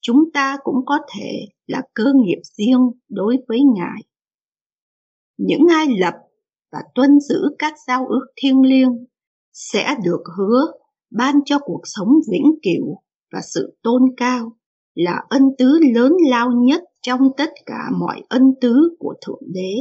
chúng 0.00 0.32
ta 0.34 0.56
cũng 0.64 0.86
có 0.86 0.98
thể 1.14 1.46
là 1.66 1.82
cơ 1.94 2.04
nghiệp 2.24 2.40
riêng 2.56 2.90
đối 3.08 3.36
với 3.48 3.60
Ngài. 3.74 4.02
Những 5.38 5.66
ai 5.70 5.86
lập 5.98 6.14
và 6.72 6.78
tuân 6.94 7.20
giữ 7.20 7.40
các 7.58 7.74
giao 7.86 8.06
ước 8.06 8.26
thiêng 8.36 8.62
liêng 8.62 9.06
sẽ 9.52 9.94
được 10.04 10.22
hứa 10.38 10.64
ban 11.10 11.34
cho 11.44 11.58
cuộc 11.58 11.80
sống 11.84 12.08
vĩnh 12.32 12.52
cửu 12.62 12.98
và 13.32 13.40
sự 13.54 13.76
tôn 13.82 14.02
cao 14.16 14.56
là 14.94 15.22
ân 15.28 15.42
tứ 15.58 15.78
lớn 15.94 16.12
lao 16.30 16.50
nhất 16.52 16.82
trong 17.02 17.20
tất 17.36 17.50
cả 17.66 17.90
mọi 17.98 18.22
ân 18.28 18.42
tứ 18.60 18.96
của 18.98 19.14
Thượng 19.26 19.42
Đế. 19.52 19.74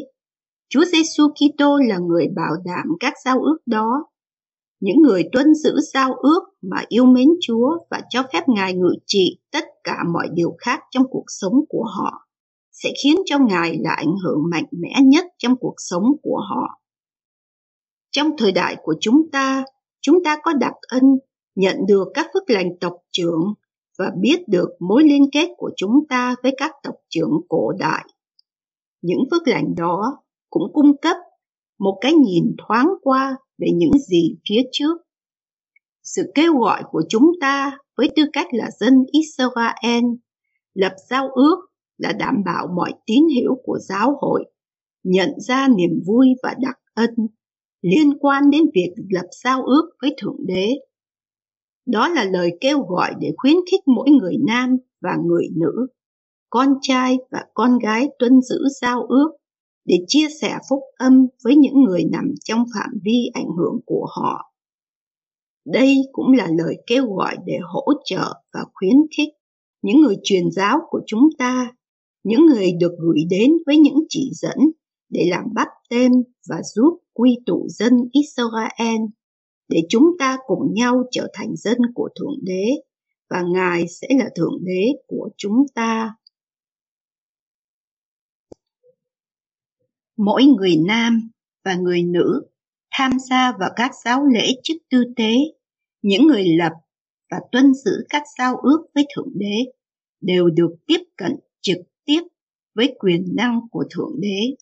Chúa 0.69 0.85
Giêsu 0.85 1.23
Kitô 1.27 1.77
là 1.77 1.97
người 1.97 2.27
bảo 2.35 2.53
đảm 2.65 2.85
các 2.99 3.13
giao 3.25 3.39
ước 3.39 3.57
đó. 3.65 4.05
Những 4.79 5.01
người 5.01 5.23
tuân 5.31 5.53
giữ 5.55 5.75
giao 5.93 6.13
ước 6.13 6.39
mà 6.61 6.83
yêu 6.87 7.05
mến 7.05 7.27
Chúa 7.41 7.77
và 7.91 8.01
cho 8.09 8.23
phép 8.33 8.43
Ngài 8.47 8.73
ngự 8.73 8.95
trị 9.05 9.39
tất 9.51 9.65
cả 9.83 9.95
mọi 10.13 10.27
điều 10.33 10.55
khác 10.57 10.79
trong 10.91 11.03
cuộc 11.09 11.25
sống 11.27 11.53
của 11.69 11.83
họ 11.97 12.27
sẽ 12.71 12.89
khiến 13.03 13.15
cho 13.25 13.39
Ngài 13.39 13.77
là 13.81 13.91
ảnh 13.91 14.15
hưởng 14.23 14.39
mạnh 14.51 14.65
mẽ 14.71 15.01
nhất 15.03 15.25
trong 15.37 15.55
cuộc 15.55 15.75
sống 15.77 16.03
của 16.21 16.41
họ. 16.49 16.81
Trong 18.11 18.37
thời 18.37 18.51
đại 18.51 18.75
của 18.83 18.95
chúng 18.99 19.31
ta, 19.31 19.63
chúng 20.01 20.23
ta 20.23 20.37
có 20.43 20.53
đặc 20.53 20.73
ân 20.87 21.03
nhận 21.55 21.75
được 21.87 22.07
các 22.13 22.27
phước 22.33 22.49
lành 22.49 22.69
tộc 22.81 22.93
trưởng 23.11 23.53
và 23.99 24.11
biết 24.21 24.47
được 24.47 24.69
mối 24.79 25.03
liên 25.03 25.29
kết 25.31 25.49
của 25.57 25.71
chúng 25.75 26.07
ta 26.09 26.35
với 26.43 26.53
các 26.57 26.71
tộc 26.83 26.95
trưởng 27.09 27.31
cổ 27.49 27.71
đại. 27.79 28.05
Những 29.01 29.19
phước 29.31 29.47
lành 29.47 29.75
đó 29.77 30.23
cũng 30.49 30.73
cung 30.73 30.97
cấp 30.97 31.17
một 31.79 31.97
cái 32.01 32.13
nhìn 32.13 32.55
thoáng 32.57 32.89
qua 33.01 33.37
về 33.57 33.67
những 33.73 33.91
gì 34.09 34.35
phía 34.49 34.61
trước. 34.71 34.97
Sự 36.03 36.31
kêu 36.35 36.57
gọi 36.57 36.83
của 36.91 37.03
chúng 37.09 37.31
ta 37.41 37.77
với 37.97 38.09
tư 38.15 38.23
cách 38.33 38.47
là 38.51 38.69
dân 38.79 39.05
Israel 39.11 40.05
lập 40.73 40.93
giao 41.09 41.29
ước 41.29 41.55
là 41.97 42.13
đảm 42.13 42.43
bảo 42.45 42.67
mọi 42.75 42.93
tín 43.05 43.27
hiểu 43.35 43.57
của 43.63 43.79
giáo 43.79 44.17
hội 44.21 44.45
nhận 45.03 45.29
ra 45.39 45.67
niềm 45.67 46.01
vui 46.05 46.27
và 46.43 46.55
đặc 46.59 46.75
ân 46.93 47.09
liên 47.81 48.17
quan 48.19 48.49
đến 48.49 48.63
việc 48.73 48.93
lập 49.09 49.27
giao 49.43 49.63
ước 49.63 49.91
với 50.01 50.15
Thượng 50.21 50.37
Đế. 50.45 50.69
Đó 51.85 52.07
là 52.07 52.25
lời 52.25 52.57
kêu 52.61 52.81
gọi 52.81 53.13
để 53.19 53.31
khuyến 53.37 53.55
khích 53.71 53.81
mỗi 53.85 54.09
người 54.09 54.35
nam 54.47 54.77
và 55.01 55.17
người 55.25 55.47
nữ, 55.55 55.87
con 56.49 56.73
trai 56.81 57.17
và 57.31 57.45
con 57.53 57.79
gái 57.79 58.07
tuân 58.19 58.41
giữ 58.41 58.59
giao 58.81 59.03
ước 59.03 59.29
để 59.85 59.95
chia 60.07 60.27
sẻ 60.41 60.57
phúc 60.69 60.79
âm 60.97 61.27
với 61.43 61.55
những 61.55 61.83
người 61.83 62.03
nằm 62.11 62.33
trong 62.43 62.65
phạm 62.75 62.89
vi 63.03 63.31
ảnh 63.33 63.49
hưởng 63.57 63.79
của 63.85 64.07
họ. 64.09 64.53
Đây 65.65 65.97
cũng 66.11 66.31
là 66.31 66.47
lời 66.57 66.77
kêu 66.87 67.13
gọi 67.13 67.35
để 67.45 67.57
hỗ 67.73 67.85
trợ 68.05 68.33
và 68.53 68.59
khuyến 68.73 68.95
khích 69.17 69.29
những 69.81 70.01
người 70.01 70.15
truyền 70.23 70.51
giáo 70.51 70.79
của 70.89 71.01
chúng 71.07 71.29
ta, 71.37 71.71
những 72.23 72.45
người 72.45 72.71
được 72.71 72.91
gửi 72.99 73.19
đến 73.29 73.51
với 73.65 73.77
những 73.77 73.99
chỉ 74.09 74.31
dẫn 74.33 74.57
để 75.09 75.27
làm 75.29 75.43
bắt 75.55 75.67
tên 75.89 76.11
và 76.49 76.61
giúp 76.75 76.99
quy 77.13 77.37
tụ 77.45 77.67
dân 77.69 77.93
Israel 78.11 79.01
để 79.69 79.81
chúng 79.89 80.03
ta 80.19 80.37
cùng 80.47 80.73
nhau 80.73 81.03
trở 81.11 81.27
thành 81.33 81.55
dân 81.55 81.77
của 81.93 82.09
Thượng 82.19 82.43
Đế 82.43 82.65
và 83.29 83.43
Ngài 83.53 83.87
sẽ 83.87 84.07
là 84.19 84.29
Thượng 84.35 84.63
Đế 84.63 84.87
của 85.07 85.29
chúng 85.37 85.65
ta. 85.75 86.15
Mỗi 90.25 90.45
người 90.45 90.75
nam 90.87 91.29
và 91.65 91.75
người 91.75 92.03
nữ 92.03 92.41
tham 92.91 93.11
gia 93.29 93.51
vào 93.59 93.69
các 93.75 93.91
giáo 94.05 94.25
lễ 94.25 94.47
chức 94.63 94.77
tư 94.89 95.03
tế, 95.15 95.33
những 96.01 96.27
người 96.27 96.45
lập 96.57 96.71
và 97.31 97.37
tuân 97.51 97.73
giữ 97.73 97.91
các 98.09 98.23
giao 98.37 98.55
ước 98.55 98.79
với 98.95 99.05
Thượng 99.15 99.31
Đế 99.35 99.55
đều 100.21 100.49
được 100.49 100.75
tiếp 100.87 100.99
cận 101.17 101.31
trực 101.61 101.77
tiếp 102.05 102.21
với 102.75 102.95
quyền 102.99 103.35
năng 103.35 103.59
của 103.71 103.83
Thượng 103.95 104.15
Đế 104.19 104.55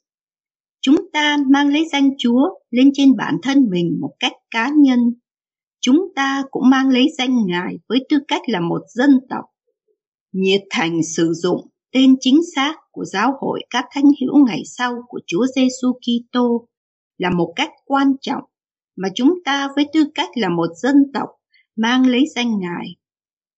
Chúng 0.81 1.11
ta 1.13 1.37
mang 1.49 1.69
lấy 1.69 1.85
danh 1.91 2.09
Chúa 2.17 2.49
lên 2.71 2.89
trên 2.93 3.15
bản 3.15 3.35
thân 3.43 3.69
mình 3.69 3.97
một 4.01 4.13
cách 4.19 4.33
cá 4.51 4.69
nhân. 4.77 4.99
Chúng 5.79 5.99
ta 6.15 6.43
cũng 6.51 6.69
mang 6.69 6.89
lấy 6.89 7.07
danh 7.17 7.45
Ngài 7.45 7.75
với 7.89 8.05
tư 8.09 8.17
cách 8.27 8.41
là 8.47 8.59
một 8.59 8.81
dân 8.87 9.19
tộc. 9.29 9.45
Nhiệt 10.31 10.61
thành 10.69 11.03
sử 11.03 11.33
dụng 11.33 11.67
tên 11.91 12.15
chính 12.19 12.39
xác 12.55 12.75
của 12.91 13.05
giáo 13.05 13.33
hội 13.41 13.61
các 13.69 13.85
thánh 13.91 14.05
hữu 14.21 14.45
ngày 14.47 14.61
sau 14.65 14.93
của 15.07 15.19
Chúa 15.27 15.45
Giêsu 15.55 15.93
Kitô 15.93 16.67
là 17.17 17.29
một 17.29 17.53
cách 17.55 17.69
quan 17.85 18.13
trọng 18.21 18.43
mà 18.95 19.09
chúng 19.15 19.33
ta 19.45 19.69
với 19.75 19.85
tư 19.93 20.03
cách 20.15 20.29
là 20.35 20.49
một 20.49 20.67
dân 20.75 20.95
tộc 21.13 21.29
mang 21.75 22.07
lấy 22.07 22.23
danh 22.35 22.59
Ngài. 22.59 22.95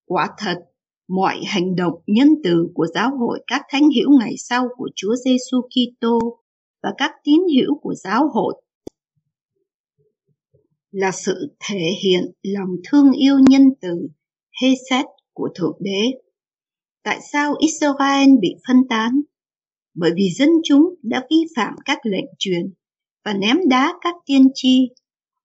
Quả 0.06 0.30
thật, 0.38 0.56
mọi 1.08 1.42
hành 1.46 1.76
động 1.76 1.94
nhân 2.08 2.28
từ 2.44 2.68
của 2.74 2.88
giáo 2.88 3.18
hội 3.18 3.44
các 3.48 3.62
thánh 3.70 3.84
hữu 3.84 4.20
ngày 4.20 4.34
sau 4.38 4.68
của 4.78 4.90
Chúa 4.96 5.16
Giêsu 5.16 5.62
Kitô 5.62 6.20
và 6.84 6.90
các 6.98 7.12
tín 7.24 7.40
hữu 7.56 7.80
của 7.80 7.94
giáo 7.96 8.30
hội 8.34 8.62
là 10.92 11.12
sự 11.12 11.56
thể 11.60 11.90
hiện 12.04 12.32
lòng 12.44 12.76
thương 12.88 13.12
yêu 13.12 13.40
nhân 13.50 13.62
từ 13.82 14.08
Hesed 14.62 15.06
của 15.34 15.50
Thượng 15.56 15.78
Đế. 15.80 16.12
Tại 17.04 17.20
sao 17.32 17.56
Israel 17.60 18.30
bị 18.42 18.56
phân 18.68 18.88
tán? 18.90 19.22
Bởi 19.94 20.12
vì 20.16 20.30
dân 20.38 20.50
chúng 20.64 20.96
đã 21.04 21.26
vi 21.30 21.38
phạm 21.56 21.74
các 21.86 21.98
lệnh 22.04 22.30
truyền 22.40 22.74
và 23.26 23.34
ném 23.34 23.58
đá 23.70 23.94
các 24.02 24.16
tiên 24.26 24.48
tri. 24.54 24.90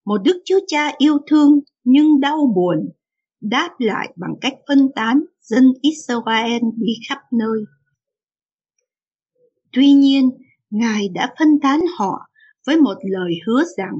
Một 0.04 0.18
Đức 0.24 0.42
Chúa 0.44 0.60
Cha 0.66 0.92
yêu 0.98 1.18
thương 1.26 1.60
nhưng 1.84 2.20
đau 2.20 2.52
buồn 2.56 2.88
đáp 3.40 3.70
lại 3.78 4.12
bằng 4.16 4.34
cách 4.40 4.54
phân 4.68 4.88
tán 4.94 5.24
dân 5.42 5.72
Israel 5.82 6.62
đi 6.76 6.92
khắp 7.08 7.18
nơi. 7.32 7.64
Tuy 9.72 9.92
nhiên, 9.92 10.30
Ngài 10.70 11.08
đã 11.08 11.34
phân 11.38 11.48
tán 11.62 11.80
họ 11.98 12.20
với 12.66 12.76
một 12.76 12.94
lời 13.02 13.32
hứa 13.46 13.64
rằng 13.76 13.94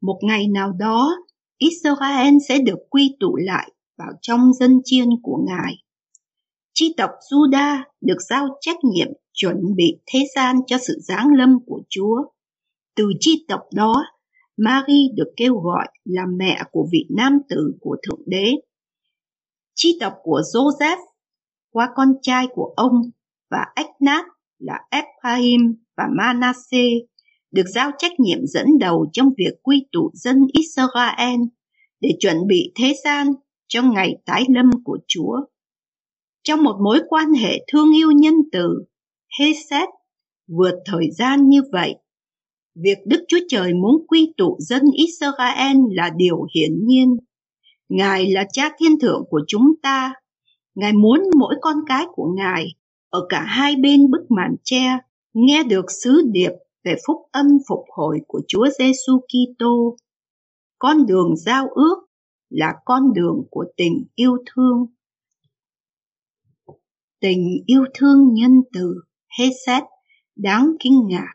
một 0.00 0.18
ngày 0.22 0.48
nào 0.48 0.72
đó 0.72 1.16
Israel 1.58 2.34
sẽ 2.48 2.58
được 2.58 2.78
quy 2.90 3.16
tụ 3.20 3.36
lại 3.36 3.72
vào 3.98 4.12
trong 4.22 4.52
dân 4.54 4.80
chiên 4.84 5.08
của 5.22 5.44
Ngài. 5.48 5.74
Chi 6.78 6.94
tộc 6.96 7.10
Juda 7.30 7.82
được 8.00 8.18
giao 8.28 8.48
trách 8.60 8.76
nhiệm 8.84 9.08
chuẩn 9.32 9.56
bị 9.76 9.98
thế 10.06 10.20
gian 10.34 10.56
cho 10.66 10.78
sự 10.78 10.98
giáng 11.00 11.28
lâm 11.36 11.58
của 11.66 11.82
Chúa. 11.88 12.22
Từ 12.96 13.04
chi 13.20 13.44
tộc 13.48 13.60
đó, 13.74 14.04
Mary 14.56 15.08
được 15.14 15.32
kêu 15.36 15.54
gọi 15.58 15.86
là 16.04 16.22
mẹ 16.36 16.62
của 16.70 16.88
vị 16.92 17.06
nam 17.16 17.38
tử 17.48 17.72
của 17.80 17.96
Thượng 18.06 18.20
Đế. 18.26 18.52
Chi 19.74 19.98
tộc 20.00 20.14
của 20.22 20.42
Joseph 20.54 20.98
qua 21.70 21.88
con 21.96 22.08
trai 22.22 22.46
của 22.54 22.72
ông 22.76 23.10
và 23.50 23.66
Eknat 23.76 24.24
là 24.58 24.80
Ephraim 24.90 25.60
và 25.96 26.04
Manasseh 26.16 26.92
được 27.50 27.66
giao 27.74 27.90
trách 27.98 28.20
nhiệm 28.20 28.38
dẫn 28.46 28.66
đầu 28.80 29.06
trong 29.12 29.28
việc 29.38 29.62
quy 29.62 29.86
tụ 29.92 30.10
dân 30.14 30.36
Israel 30.52 31.40
để 32.00 32.08
chuẩn 32.20 32.46
bị 32.46 32.72
thế 32.80 32.94
gian 33.04 33.26
trong 33.68 33.94
ngày 33.94 34.16
tái 34.26 34.44
lâm 34.48 34.70
của 34.84 34.98
Chúa. 35.06 35.40
Trong 36.46 36.62
một 36.62 36.76
mối 36.84 37.00
quan 37.08 37.32
hệ 37.32 37.64
thương 37.72 37.96
yêu 37.96 38.10
nhân 38.10 38.34
từ, 38.52 38.84
Hesed 39.38 39.88
vượt 40.48 40.74
thời 40.84 41.10
gian 41.10 41.48
như 41.48 41.62
vậy, 41.72 41.94
việc 42.74 42.98
Đức 43.06 43.24
Chúa 43.28 43.38
Trời 43.48 43.74
muốn 43.74 44.06
quy 44.08 44.32
tụ 44.36 44.56
dân 44.60 44.82
Israel 44.96 45.76
là 45.90 46.10
điều 46.16 46.46
hiển 46.54 46.86
nhiên. 46.86 47.16
Ngài 47.88 48.30
là 48.30 48.46
cha 48.52 48.70
thiên 48.78 48.98
thượng 49.00 49.24
của 49.30 49.40
chúng 49.46 49.72
ta. 49.82 50.14
Ngài 50.74 50.92
muốn 50.92 51.20
mỗi 51.38 51.54
con 51.60 51.76
cái 51.86 52.06
của 52.12 52.34
Ngài 52.36 52.66
ở 53.10 53.26
cả 53.28 53.40
hai 53.40 53.76
bên 53.76 54.10
bức 54.10 54.30
màn 54.30 54.54
tre 54.64 54.98
nghe 55.34 55.62
được 55.62 55.84
sứ 56.02 56.22
điệp 56.32 56.52
về 56.84 56.96
phúc 57.06 57.16
âm 57.32 57.46
phục 57.68 57.84
hồi 57.96 58.20
của 58.26 58.40
Chúa 58.48 58.66
Giêsu 58.78 59.20
Kitô. 59.20 59.96
Con 60.78 61.06
đường 61.06 61.36
giao 61.36 61.68
ước 61.74 61.96
là 62.50 62.74
con 62.84 63.12
đường 63.12 63.42
của 63.50 63.64
tình 63.76 64.04
yêu 64.14 64.36
thương. 64.54 64.86
Tình 67.20 67.62
yêu 67.66 67.84
thương 67.94 68.34
nhân 68.34 68.50
từ 68.72 68.94
Hesed 69.38 69.82
đáng 70.36 70.72
kinh 70.80 71.06
ngạc, 71.08 71.34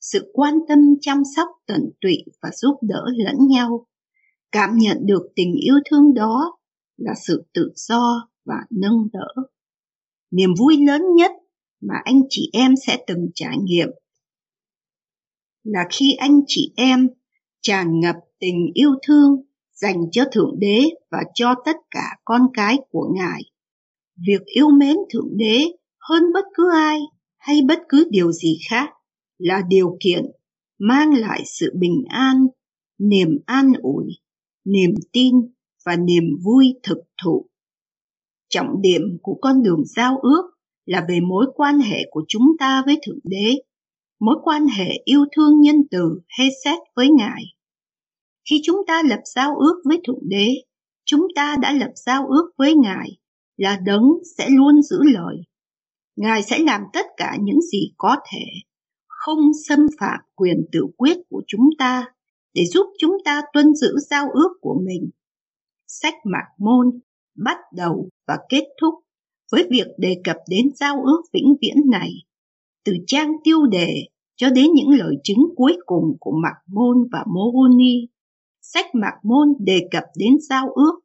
sự 0.00 0.30
quan 0.32 0.54
tâm 0.68 0.78
chăm 1.00 1.22
sóc 1.36 1.48
tận 1.66 1.90
tụy 2.00 2.24
và 2.42 2.50
giúp 2.52 2.78
đỡ 2.82 3.04
lẫn 3.16 3.36
nhau. 3.48 3.86
Cảm 4.52 4.78
nhận 4.78 4.98
được 5.00 5.22
tình 5.36 5.54
yêu 5.54 5.74
thương 5.90 6.14
đó 6.14 6.58
là 6.96 7.12
sự 7.26 7.44
tự 7.54 7.72
do 7.74 8.28
và 8.44 8.56
nâng 8.70 9.08
đỡ. 9.12 9.42
Niềm 10.30 10.54
vui 10.58 10.76
lớn 10.86 11.02
nhất 11.14 11.30
mà 11.80 11.94
anh 12.04 12.22
chị 12.28 12.50
em 12.52 12.74
sẽ 12.86 13.04
từng 13.06 13.30
trải 13.34 13.56
nghiệm 13.62 13.88
là 15.64 15.86
khi 15.90 16.14
anh 16.18 16.40
chị 16.46 16.72
em 16.76 17.08
tràn 17.60 18.00
ngập 18.00 18.16
tình 18.38 18.70
yêu 18.74 18.90
thương 19.06 19.36
dành 19.72 20.10
cho 20.12 20.24
Thượng 20.32 20.54
Đế 20.58 20.84
và 21.10 21.18
cho 21.34 21.54
tất 21.64 21.76
cả 21.90 22.16
con 22.24 22.42
cái 22.54 22.78
của 22.90 23.12
Ngài. 23.14 23.42
Việc 24.26 24.44
yêu 24.44 24.68
mến 24.70 24.96
Thượng 25.12 25.36
Đế 25.36 25.64
hơn 25.98 26.22
bất 26.34 26.44
cứ 26.54 26.70
ai 26.74 27.00
hay 27.38 27.60
bất 27.68 27.78
cứ 27.88 28.08
điều 28.10 28.32
gì 28.32 28.58
khác 28.70 28.90
là 29.38 29.62
điều 29.68 29.96
kiện 30.04 30.24
mang 30.78 31.14
lại 31.14 31.42
sự 31.46 31.72
bình 31.78 32.04
an, 32.08 32.46
niềm 32.98 33.28
an 33.46 33.72
ủi, 33.82 34.04
niềm 34.64 34.94
tin 35.12 35.34
và 35.86 35.96
niềm 35.96 36.24
vui 36.44 36.74
thực 36.82 36.98
thụ. 37.22 37.46
Trọng 38.48 38.82
điểm 38.82 39.02
của 39.22 39.38
con 39.40 39.62
đường 39.62 39.82
giao 39.96 40.18
ước 40.22 40.42
là 40.86 41.06
về 41.08 41.20
mối 41.20 41.46
quan 41.54 41.78
hệ 41.78 41.98
của 42.10 42.24
chúng 42.28 42.46
ta 42.58 42.82
với 42.86 42.98
Thượng 43.06 43.20
Đế, 43.24 43.54
mối 44.20 44.36
quan 44.42 44.66
hệ 44.66 44.88
yêu 45.04 45.24
thương 45.36 45.60
nhân 45.60 45.76
từ 45.90 46.20
hay 46.28 46.48
xét 46.64 46.78
với 46.96 47.08
Ngài. 47.18 47.42
Khi 48.50 48.60
chúng 48.64 48.76
ta 48.86 49.02
lập 49.08 49.20
giao 49.34 49.56
ước 49.56 49.82
với 49.84 50.00
Thượng 50.06 50.28
Đế, 50.28 50.54
chúng 51.04 51.26
ta 51.34 51.56
đã 51.62 51.72
lập 51.72 51.90
giao 51.94 52.26
ước 52.26 52.50
với 52.56 52.74
Ngài 52.74 53.19
là 53.60 53.78
đấng 53.84 54.02
sẽ 54.38 54.48
luôn 54.50 54.82
giữ 54.82 54.98
lời. 55.02 55.36
Ngài 56.16 56.42
sẽ 56.42 56.58
làm 56.58 56.80
tất 56.92 57.06
cả 57.16 57.36
những 57.40 57.60
gì 57.72 57.92
có 57.96 58.16
thể, 58.32 58.44
không 59.06 59.38
xâm 59.68 59.78
phạm 60.00 60.20
quyền 60.34 60.66
tự 60.72 60.86
quyết 60.96 61.16
của 61.30 61.42
chúng 61.46 61.70
ta 61.78 62.06
để 62.54 62.64
giúp 62.66 62.86
chúng 62.98 63.16
ta 63.24 63.42
tuân 63.52 63.74
giữ 63.74 63.94
giao 64.10 64.26
ước 64.34 64.48
của 64.60 64.80
mình. 64.86 65.10
Sách 65.86 66.14
Mạc 66.24 66.46
Môn 66.58 67.00
bắt 67.36 67.56
đầu 67.74 68.08
và 68.26 68.38
kết 68.48 68.64
thúc 68.80 68.94
với 69.52 69.66
việc 69.70 69.86
đề 69.98 70.20
cập 70.24 70.36
đến 70.48 70.70
giao 70.74 71.02
ước 71.04 71.22
vĩnh 71.32 71.54
viễn 71.62 71.76
này, 71.90 72.10
từ 72.84 72.92
trang 73.06 73.32
tiêu 73.44 73.66
đề 73.66 73.94
cho 74.36 74.50
đến 74.50 74.66
những 74.74 74.88
lời 74.88 75.14
chứng 75.24 75.44
cuối 75.56 75.76
cùng 75.86 76.16
của 76.20 76.32
Mạc 76.42 76.56
Môn 76.66 77.08
và 77.12 77.24
Mô 77.26 77.68
Ni. 77.76 78.06
Sách 78.60 78.86
Mạc 78.94 79.14
Môn 79.22 79.48
đề 79.58 79.88
cập 79.90 80.04
đến 80.16 80.36
giao 80.48 80.72
ước. 80.74 81.00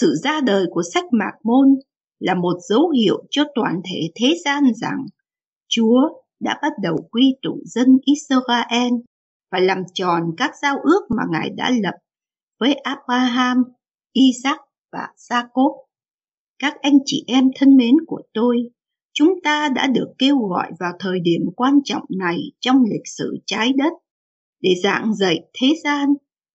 Sự 0.00 0.14
ra 0.24 0.40
đời 0.40 0.66
của 0.70 0.82
sách 0.94 1.04
Mạc 1.12 1.32
Môn 1.44 1.68
là 2.18 2.34
một 2.34 2.54
dấu 2.68 2.88
hiệu 2.88 3.24
cho 3.30 3.44
toàn 3.54 3.80
thể 3.84 4.00
thế 4.14 4.34
gian 4.44 4.64
rằng 4.74 5.06
Chúa 5.68 6.00
đã 6.40 6.58
bắt 6.62 6.72
đầu 6.82 6.96
quy 7.10 7.34
tụ 7.42 7.58
dân 7.64 7.98
Israel 8.04 8.92
và 9.50 9.58
làm 9.60 9.82
tròn 9.94 10.22
các 10.36 10.50
giao 10.62 10.78
ước 10.82 11.00
mà 11.16 11.22
Ngài 11.30 11.50
đã 11.50 11.70
lập 11.82 11.94
với 12.60 12.74
Abraham, 12.74 13.64
Isaac 14.12 14.60
và 14.92 15.08
Jacob. 15.16 15.84
Các 16.58 16.74
anh 16.80 16.98
chị 17.04 17.24
em 17.26 17.50
thân 17.56 17.76
mến 17.76 17.94
của 18.06 18.22
tôi, 18.34 18.56
chúng 19.12 19.34
ta 19.44 19.68
đã 19.68 19.86
được 19.86 20.12
kêu 20.18 20.38
gọi 20.38 20.70
vào 20.80 20.92
thời 20.98 21.20
điểm 21.20 21.40
quan 21.56 21.78
trọng 21.84 22.04
này 22.18 22.38
trong 22.60 22.82
lịch 22.84 23.08
sử 23.18 23.36
trái 23.46 23.72
đất 23.72 23.92
để 24.60 24.70
giảng 24.82 25.14
dạy 25.14 25.40
thế 25.60 25.68
gian 25.84 26.08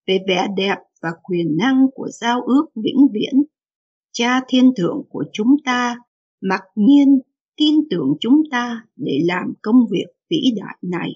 về 0.08 0.20
vẻ 0.28 0.48
đẹp 0.58 0.76
và 1.02 1.10
quyền 1.24 1.58
năng 1.58 1.86
của 1.94 2.10
giao 2.10 2.42
ước 2.42 2.66
vĩnh 2.76 3.08
viễn. 3.14 3.44
Cha 4.12 4.42
thiên 4.48 4.72
thượng 4.78 5.04
của 5.10 5.26
chúng 5.34 5.56
ta 5.66 5.98
mặc 6.42 6.62
nhiên 6.76 7.20
tin 7.58 7.76
tưởng 7.90 8.14
chúng 8.20 8.42
ta 8.52 8.86
để 8.96 9.20
làm 9.26 9.54
công 9.62 9.88
việc 9.92 10.06
vĩ 10.30 10.42
đại 10.56 10.78
này. 10.82 11.10